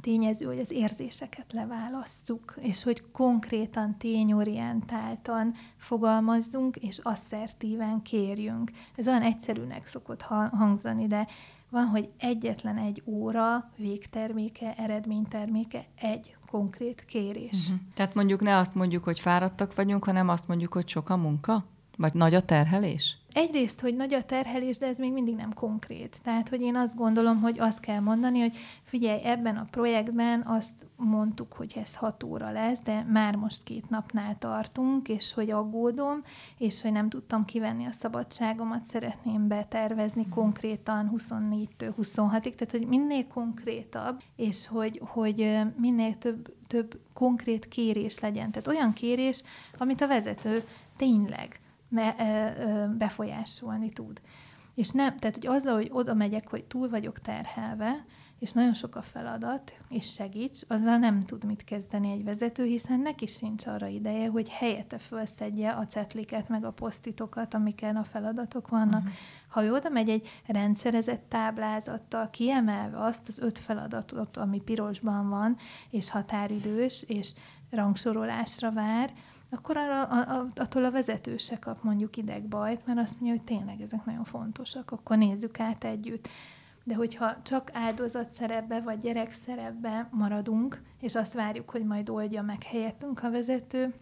[0.00, 8.70] tényező, hogy az érzéseket leválasztjuk, és hogy konkrétan tényorientáltan fogalmazzunk, és asszertíven kérjünk.
[8.96, 11.26] Ez olyan egyszerűnek szokott hangzani, de
[11.70, 17.66] van, hogy egyetlen egy óra végterméke, eredményterméke egy konkrét kérés.
[17.66, 17.80] Uh-huh.
[17.94, 21.64] Tehát mondjuk ne azt mondjuk, hogy fáradtak vagyunk, hanem azt mondjuk, hogy sok a munka?
[21.96, 23.18] Vagy nagy a terhelés?
[23.38, 26.20] Egyrészt, hogy nagy a terhelés, de ez még mindig nem konkrét.
[26.22, 30.86] Tehát, hogy én azt gondolom, hogy azt kell mondani, hogy figyelj, ebben a projektben azt
[30.96, 36.22] mondtuk, hogy ez hat óra lesz, de már most két napnál tartunk, és hogy aggódom,
[36.58, 40.30] és hogy nem tudtam kivenni a szabadságomat, szeretném betervezni mm.
[40.30, 48.18] konkrétan 24-től 26-ig, tehát, hogy minél konkrétabb, és hogy, hogy minél több, több konkrét kérés
[48.18, 48.50] legyen.
[48.50, 49.42] Tehát olyan kérés,
[49.78, 50.64] amit a vezető
[50.96, 51.60] tényleg
[52.98, 54.20] befolyásolni tud.
[54.74, 58.04] És nem, tehát hogy azzal, hogy oda megyek, hogy túl vagyok terhelve,
[58.38, 63.00] és nagyon sok a feladat, és segíts, azzal nem tud mit kezdeni egy vezető, hiszen
[63.00, 68.68] neki sincs arra ideje, hogy helyette felszedje a cetliket, meg a posztitokat, amiken a feladatok
[68.68, 69.00] vannak.
[69.00, 69.14] Uh-huh.
[69.48, 75.56] Ha ő oda megy egy rendszerezett táblázattal, kiemelve azt az öt feladatot, ami pirosban van,
[75.90, 77.34] és határidős, és
[77.70, 79.12] rangsorolásra vár,
[79.50, 83.56] akkor arra, a, a, attól a vezető se kap mondjuk idegbajt, mert azt mondja, hogy
[83.56, 86.28] tényleg ezek nagyon fontosak, akkor nézzük át együtt.
[86.84, 92.42] De hogyha csak áldozat szerepbe vagy gyerek szerepbe maradunk, és azt várjuk, hogy majd oldja
[92.42, 93.94] meg helyettünk a vezető,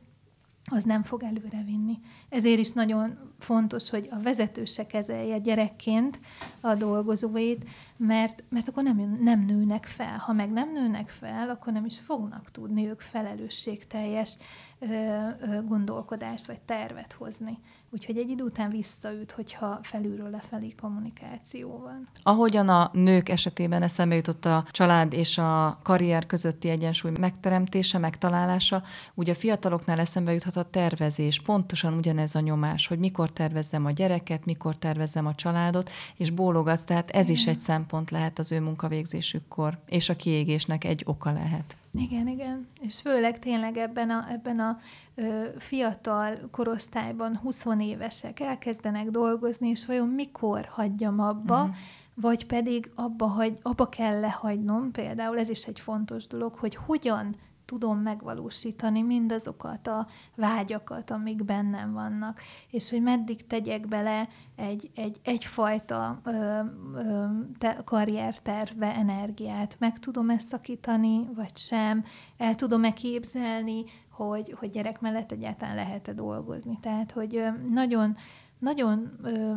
[0.70, 1.98] az nem fog előre vinni.
[2.28, 6.20] Ezért is nagyon fontos, hogy a vezető se kezelje gyerekként
[6.60, 7.64] a dolgozóit,
[7.96, 10.18] mert, mert akkor nem, nem nőnek fel.
[10.18, 14.36] Ha meg nem nőnek fel, akkor nem is fognak tudni ők felelősségteljes
[14.78, 17.58] ö, ö, gondolkodást vagy tervet hozni.
[17.90, 22.08] Úgyhogy egy idő után visszaüt, hogyha felülről lefelé kommunikáció van.
[22.22, 28.82] Ahogyan a nők esetében eszembe jutott a család és a karrier közötti egyensúly megteremtése, megtalálása,
[29.14, 31.40] úgy a fiataloknál eszembe juthat a tervezés.
[31.40, 36.84] Pontosan ugyanez a nyomás, hogy mikor tervezzem a gyereket, mikor tervezzem a családot, és bólogatsz,
[36.84, 41.76] tehát ez is egy szempont lehet az ő munkavégzésükkor, és a kiégésnek egy oka lehet.
[41.98, 42.66] Igen, igen.
[42.80, 44.78] És főleg tényleg ebben a, ebben a
[45.14, 51.74] ö, fiatal korosztályban 20 évesek elkezdenek dolgozni, és vajon mikor hagyjam abba, uh-huh.
[52.14, 57.36] vagy pedig abba, hagy, abba kell lehagynom, például ez is egy fontos dolog, hogy hogyan
[57.66, 62.40] tudom megvalósítani mindazokat a vágyakat, amik bennem vannak,
[62.70, 66.60] és hogy meddig tegyek bele egy, egy, egyfajta ö,
[66.94, 67.24] ö,
[67.58, 69.76] te, karriertervbe energiát.
[69.78, 72.04] Meg tudom ezt szakítani, vagy sem?
[72.36, 76.78] El tudom-e képzelni, hogy, hogy gyerek mellett egyáltalán lehet-e dolgozni?
[76.80, 78.16] Tehát, hogy nagyon
[78.58, 79.54] nagyon ö,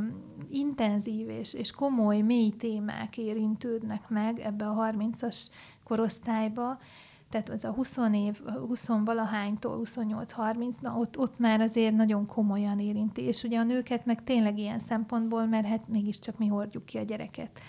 [0.49, 5.47] intenzív és, és komoly, mély témák érintődnek meg ebbe a 30-as
[5.83, 6.79] korosztályba,
[7.29, 12.79] tehát az a 20 év, 20 valahánytól 28-30, na ott, ott már azért nagyon komolyan
[12.79, 13.21] érinti.
[13.21, 17.03] És ugye a nőket meg tényleg ilyen szempontból, mert hát mégiscsak mi hordjuk ki a
[17.03, 17.59] gyereket.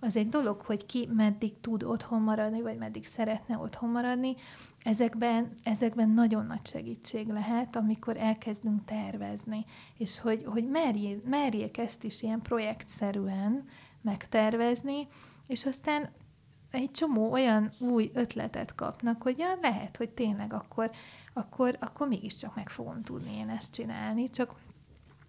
[0.00, 4.34] Az egy dolog, hogy ki meddig tud otthon maradni, vagy meddig szeretne otthon maradni.
[4.82, 9.64] Ezekben, ezekben nagyon nagy segítség lehet, amikor elkezdünk tervezni.
[9.96, 13.64] És hogy, hogy merjék, merjék ezt is ilyen projektszerűen
[14.02, 15.08] megtervezni,
[15.46, 16.10] és aztán
[16.70, 20.90] egy csomó olyan új ötletet kapnak, hogy ja, lehet, hogy tényleg akkor,
[21.32, 24.54] akkor, akkor mégiscsak meg fogom tudni én ezt csinálni, csak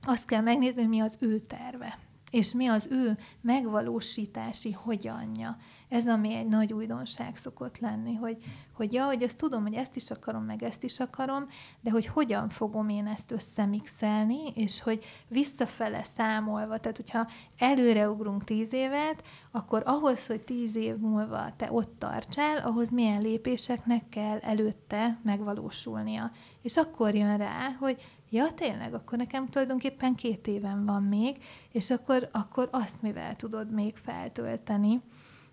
[0.02, 2.00] azt kell megnézni, hogy mi az ő terve,
[2.32, 5.58] és mi az ő megvalósítási hogyanja.
[5.90, 8.38] Ez, ami egy nagy újdonság szokott lenni, hogy,
[8.74, 11.46] hogy ja, hogy ezt tudom, hogy ezt is akarom, meg ezt is akarom,
[11.82, 17.28] de hogy hogyan fogom én ezt összemixelni, és hogy visszafele számolva, tehát hogyha
[17.58, 24.10] előreugrunk tíz évet, akkor ahhoz, hogy tíz év múlva te ott tartsál, ahhoz milyen lépéseknek
[24.10, 26.32] kell előtte megvalósulnia.
[26.62, 31.92] És akkor jön rá, hogy ja, tényleg, akkor nekem tulajdonképpen két éven van még, és
[31.92, 35.02] akkor, akkor azt mivel tudod még feltölteni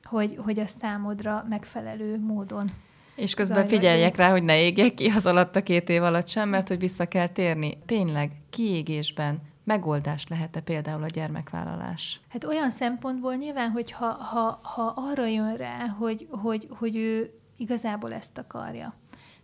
[0.08, 2.70] hogy, hogy a számodra megfelelő módon
[3.16, 6.48] és közben figyeljek rá, hogy ne égjek ki az alatt a két év alatt sem,
[6.48, 7.78] mert hogy vissza kell térni.
[7.86, 12.20] Tényleg, kiégésben megoldás lehet-e például a gyermekvállalás?
[12.28, 17.30] Hát olyan szempontból nyilván, hogy ha, ha, ha arra jön rá, hogy, hogy, hogy ő
[17.56, 18.94] igazából ezt akarja.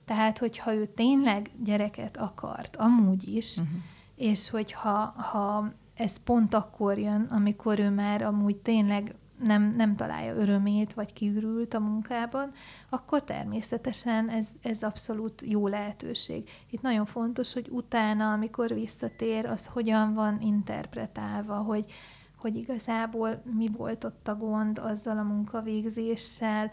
[0.05, 3.75] Tehát, hogyha ő tényleg gyereket akart, amúgy is, uh-huh.
[4.17, 10.35] és hogyha ha ez pont akkor jön, amikor ő már amúgy tényleg nem, nem találja
[10.35, 12.53] örömét, vagy kiürült a munkában,
[12.89, 16.49] akkor természetesen ez, ez abszolút jó lehetőség.
[16.71, 21.93] Itt nagyon fontos, hogy utána, amikor visszatér, az hogyan van interpretálva, hogy,
[22.37, 26.71] hogy igazából mi volt ott a gond azzal a munkavégzéssel,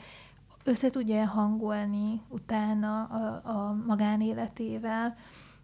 [0.63, 5.17] össze tudja hangolni utána a, a magánéletével,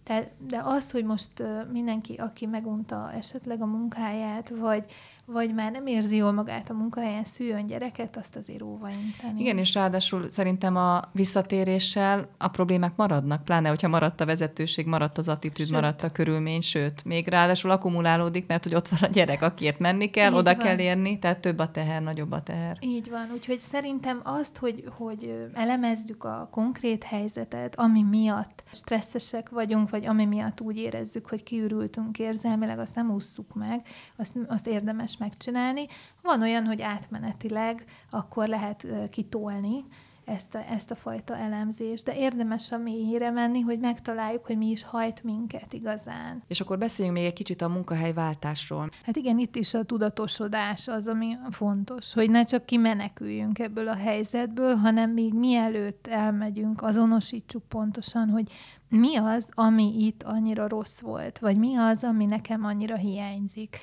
[0.06, 1.32] de, de az, hogy most
[1.72, 4.86] mindenki, aki megunta esetleg a munkáját, vagy,
[5.26, 9.42] vagy már nem érzi jól magát a munkahelyen, szüljön gyereket, azt azért óva inteni.
[9.42, 15.18] Igen, és ráadásul szerintem a visszatéréssel a problémák maradnak, pláne, hogyha maradt a vezetőség, maradt
[15.18, 15.76] az attitűd, sőt.
[15.76, 20.10] maradt a körülmény, sőt, még ráadásul akkumulálódik, mert hogy ott van a gyerek, akiért menni
[20.10, 20.66] kell, Így oda van.
[20.66, 22.78] kell érni, tehát több a teher, nagyobb a teher.
[22.80, 29.90] Így van, úgyhogy szerintem azt, hogy, hogy elemezzük a konkrét helyzetet, ami miatt stresszesek vagyunk,
[29.96, 35.18] vagy ami miatt úgy érezzük, hogy kiürültünk érzelmileg, azt nem ússzuk meg, azt, azt érdemes
[35.18, 35.86] megcsinálni.
[36.22, 39.86] Van olyan, hogy átmenetileg akkor lehet kitolni,
[40.26, 44.70] ezt a, ezt a fajta elemzést, de érdemes a mélyére menni, hogy megtaláljuk, hogy mi
[44.70, 46.44] is hajt minket igazán.
[46.48, 48.90] És akkor beszéljünk még egy kicsit a munkahelyváltásról.
[49.04, 53.96] Hát igen, itt is a tudatosodás az, ami fontos, hogy ne csak kimeneküljünk ebből a
[53.96, 58.52] helyzetből, hanem még mielőtt elmegyünk, azonosítsuk pontosan, hogy
[58.90, 63.78] mi az, ami itt annyira rossz volt, vagy mi az, ami nekem annyira hiányzik.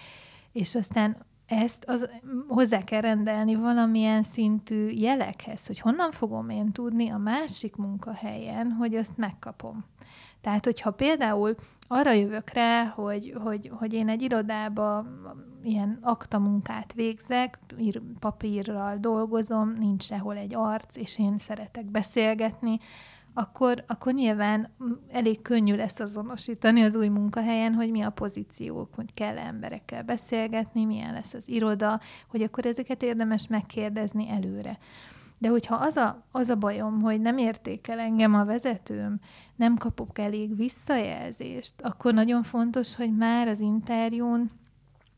[0.53, 1.17] És aztán
[1.53, 2.11] ezt az,
[2.49, 8.95] hozzá kell rendelni valamilyen szintű jelekhez, hogy honnan fogom én tudni a másik munkahelyen, hogy
[8.95, 9.85] azt megkapom.
[10.41, 11.55] Tehát, hogyha például
[11.89, 15.07] arra jövök rá, hogy, hogy, hogy én egy irodába
[15.63, 22.79] ilyen aktamunkát végzek, ír, papírral dolgozom, nincs sehol egy arc, és én szeretek beszélgetni,
[23.35, 24.69] akkor, akkor nyilván
[25.11, 30.85] elég könnyű lesz azonosítani az új munkahelyen, hogy mi a pozíciók, hogy kell emberekkel beszélgetni,
[30.85, 34.79] milyen lesz az iroda, hogy akkor ezeket érdemes megkérdezni előre.
[35.39, 39.21] De hogyha az a, az a bajom, hogy nem értékel engem a vezetőm,
[39.57, 44.51] nem kapok elég visszajelzést, akkor nagyon fontos, hogy már az interjún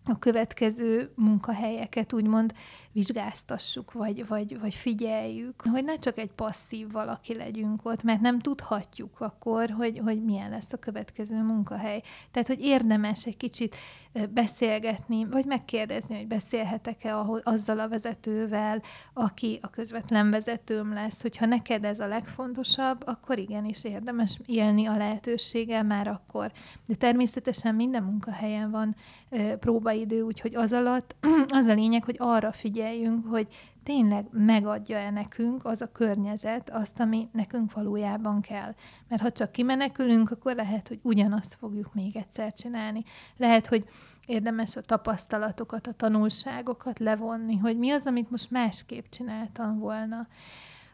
[0.05, 2.55] a következő munkahelyeket úgymond
[2.95, 8.39] vizsgáztassuk, vagy, vagy, vagy figyeljük, hogy ne csak egy passzív valaki legyünk ott, mert nem
[8.39, 12.03] tudhatjuk akkor, hogy, hogy milyen lesz a következő munkahely.
[12.31, 13.77] Tehát, hogy érdemes egy kicsit
[14.31, 18.83] beszélgetni, vagy megkérdezni, hogy beszélhetek-e azzal a vezetővel,
[19.13, 24.97] aki a közvetlen vezetőm lesz, hogyha neked ez a legfontosabb, akkor igenis érdemes élni a
[24.97, 26.53] lehetőséggel már akkor.
[26.87, 28.95] De természetesen minden munkahelyen van
[29.61, 31.17] próbaidő, úgyhogy az alatt
[31.59, 32.53] az a lényeg, hogy arra
[32.85, 33.47] figyeljünk, hogy
[33.83, 38.75] tényleg megadja-e nekünk az a környezet azt, ami nekünk valójában kell.
[39.09, 43.05] Mert ha csak kimenekülünk, akkor lehet, hogy ugyanazt fogjuk még egyszer csinálni.
[43.37, 43.85] Lehet, hogy
[44.27, 50.27] érdemes a tapasztalatokat, a tanulságokat levonni, hogy mi az, amit most másképp csináltam volna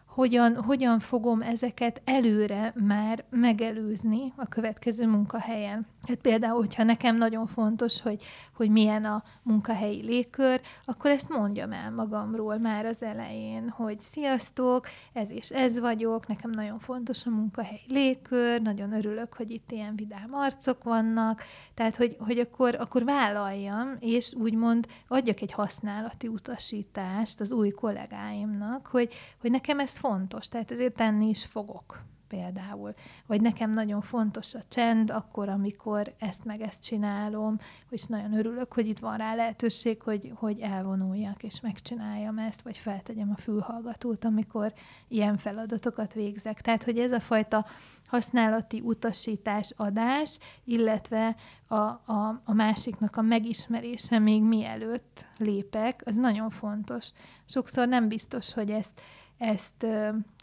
[0.07, 5.87] hogyan, hogyan fogom ezeket előre már megelőzni a következő munkahelyen.
[6.09, 8.23] Hát például, hogyha nekem nagyon fontos, hogy,
[8.55, 14.87] hogy milyen a munkahelyi légkör, akkor ezt mondjam el magamról már az elején, hogy sziasztok,
[15.13, 19.97] ez és ez vagyok, nekem nagyon fontos a munkahelyi légkör, nagyon örülök, hogy itt ilyen
[19.97, 21.43] vidám arcok vannak,
[21.75, 28.87] tehát, hogy, hogy akkor, akkor vállaljam, és úgymond adjak egy használati utasítást az új kollégáimnak,
[28.87, 32.95] hogy, hogy nekem ez fontos, tehát ezért tenni is fogok például.
[33.27, 37.59] Vagy nekem nagyon fontos a csend, akkor, amikor ezt meg ezt csinálom,
[37.89, 42.77] és nagyon örülök, hogy itt van rá lehetőség, hogy, hogy elvonuljak, és megcsináljam ezt, vagy
[42.77, 44.73] feltegyem a fülhallgatót, amikor
[45.09, 46.61] ilyen feladatokat végzek.
[46.61, 47.67] Tehát, hogy ez a fajta
[48.07, 56.51] használati utasítás, adás, illetve a, a, a másiknak a megismerése még mielőtt lépek, az nagyon
[56.51, 57.11] fontos.
[57.47, 59.01] Sokszor nem biztos, hogy ezt,
[59.39, 59.87] ezt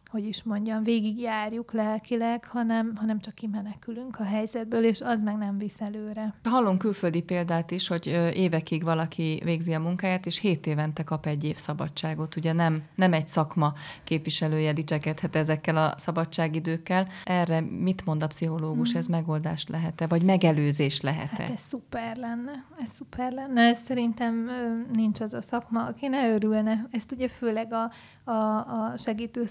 [0.07, 5.57] hogy is mondjam, végigjárjuk lelkileg, hanem, hanem csak kimenekülünk a helyzetből, és az meg nem
[5.57, 6.33] visz előre.
[6.43, 11.43] Hallom külföldi példát is, hogy évekig valaki végzi a munkáját, és hét évente kap egy
[11.43, 12.35] év szabadságot.
[12.35, 17.07] Ugye nem, nem egy szakma képviselője dicsekedhet ezekkel a szabadságidőkkel.
[17.23, 18.89] Erre mit mond a pszichológus?
[18.89, 18.99] Hmm.
[18.99, 21.41] Ez megoldás lehet-e, vagy megelőzés lehet-e?
[21.41, 22.65] Hát ez szuper lenne.
[22.79, 23.61] Ez szuper lenne.
[23.61, 24.49] Ez szerintem
[24.93, 26.87] nincs az a szakma, aki ne örülne.
[26.91, 27.91] Ezt ugye főleg a,
[28.31, 29.45] a, a segítő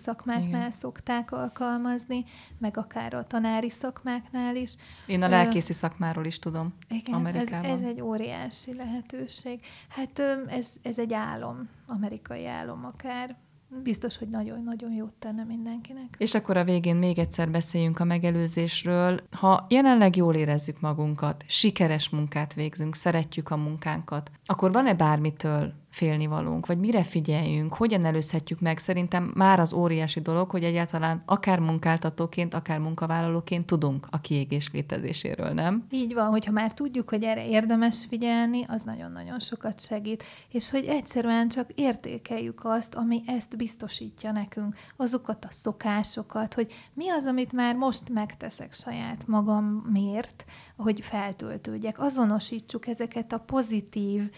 [0.46, 0.80] szakmáknál Igen.
[0.80, 2.24] szokták alkalmazni,
[2.58, 4.74] meg akár a tanári szakmáknál is.
[5.06, 7.70] Én a lelkészi Ö, szakmáról is tudom Igen, Amerikában.
[7.70, 9.60] Ez, ez egy óriási lehetőség.
[9.88, 13.36] Hát ez, ez egy álom, amerikai álom akár.
[13.82, 16.14] Biztos, hogy nagyon-nagyon jót tenne mindenkinek.
[16.18, 19.20] És akkor a végén még egyszer beszéljünk a megelőzésről.
[19.30, 26.66] Ha jelenleg jól érezzük magunkat, sikeres munkát végzünk, szeretjük a munkánkat, akkor van-e bármitől félnivalónk,
[26.66, 28.78] vagy mire figyeljünk, hogyan előzhetjük meg.
[28.78, 35.50] Szerintem már az óriási dolog, hogy egyáltalán akár munkáltatóként, akár munkavállalóként tudunk a kiégés létezéséről,
[35.50, 35.86] nem?
[35.90, 40.84] Így van, hogyha már tudjuk, hogy erre érdemes figyelni, az nagyon-nagyon sokat segít, és hogy
[40.84, 47.52] egyszerűen csak értékeljük azt, ami ezt biztosítja nekünk, azokat a szokásokat, hogy mi az, amit
[47.52, 50.44] már most megteszek saját magamért,
[50.76, 52.00] hogy feltöltődjek.
[52.00, 54.30] Azonosítsuk ezeket a pozitív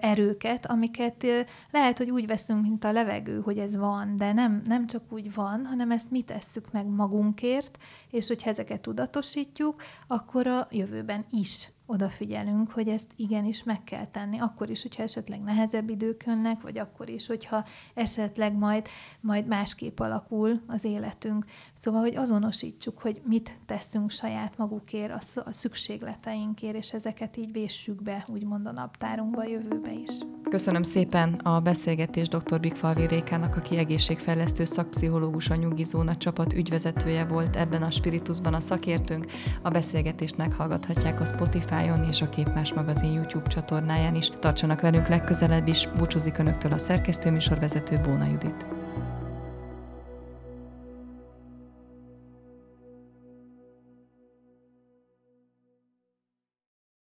[0.00, 1.26] erőket, amiket
[1.70, 5.34] lehet, hogy úgy veszünk, mint a levegő, hogy ez van, de nem, nem csak úgy
[5.34, 7.78] van, hanem ezt mi tesszük meg magunkért,
[8.10, 14.38] és hogyha ezeket tudatosítjuk, akkor a jövőben is odafigyelünk, hogy ezt igenis meg kell tenni,
[14.38, 17.64] akkor is, hogyha esetleg nehezebb idők jönnek, vagy akkor is, hogyha
[17.94, 18.86] esetleg majd,
[19.20, 21.44] majd másképp alakul az életünk.
[21.72, 28.24] Szóval, hogy azonosítsuk, hogy mit teszünk saját magukért, a, szükségleteinkért, és ezeket így véssük be,
[28.28, 30.10] úgymond a naptárunkba a jövőbe is.
[30.50, 32.60] Köszönöm szépen a beszélgetés dr.
[32.60, 38.60] Bigfalvi Rékának, aki egészségfejlesztő szakpszichológus, a Nyugi Zóna csapat ügyvezetője volt ebben a spiritusban a
[38.60, 39.26] szakértőnk.
[39.62, 44.30] A beszélgetést meghallgathatják a Spotify Spotify-on és a Képmás magazin YouTube csatornáján is.
[44.40, 48.66] Tartsanak velünk legközelebb is, búcsúzik Önöktől a szerkesztőműsorvezető Bóna Judit.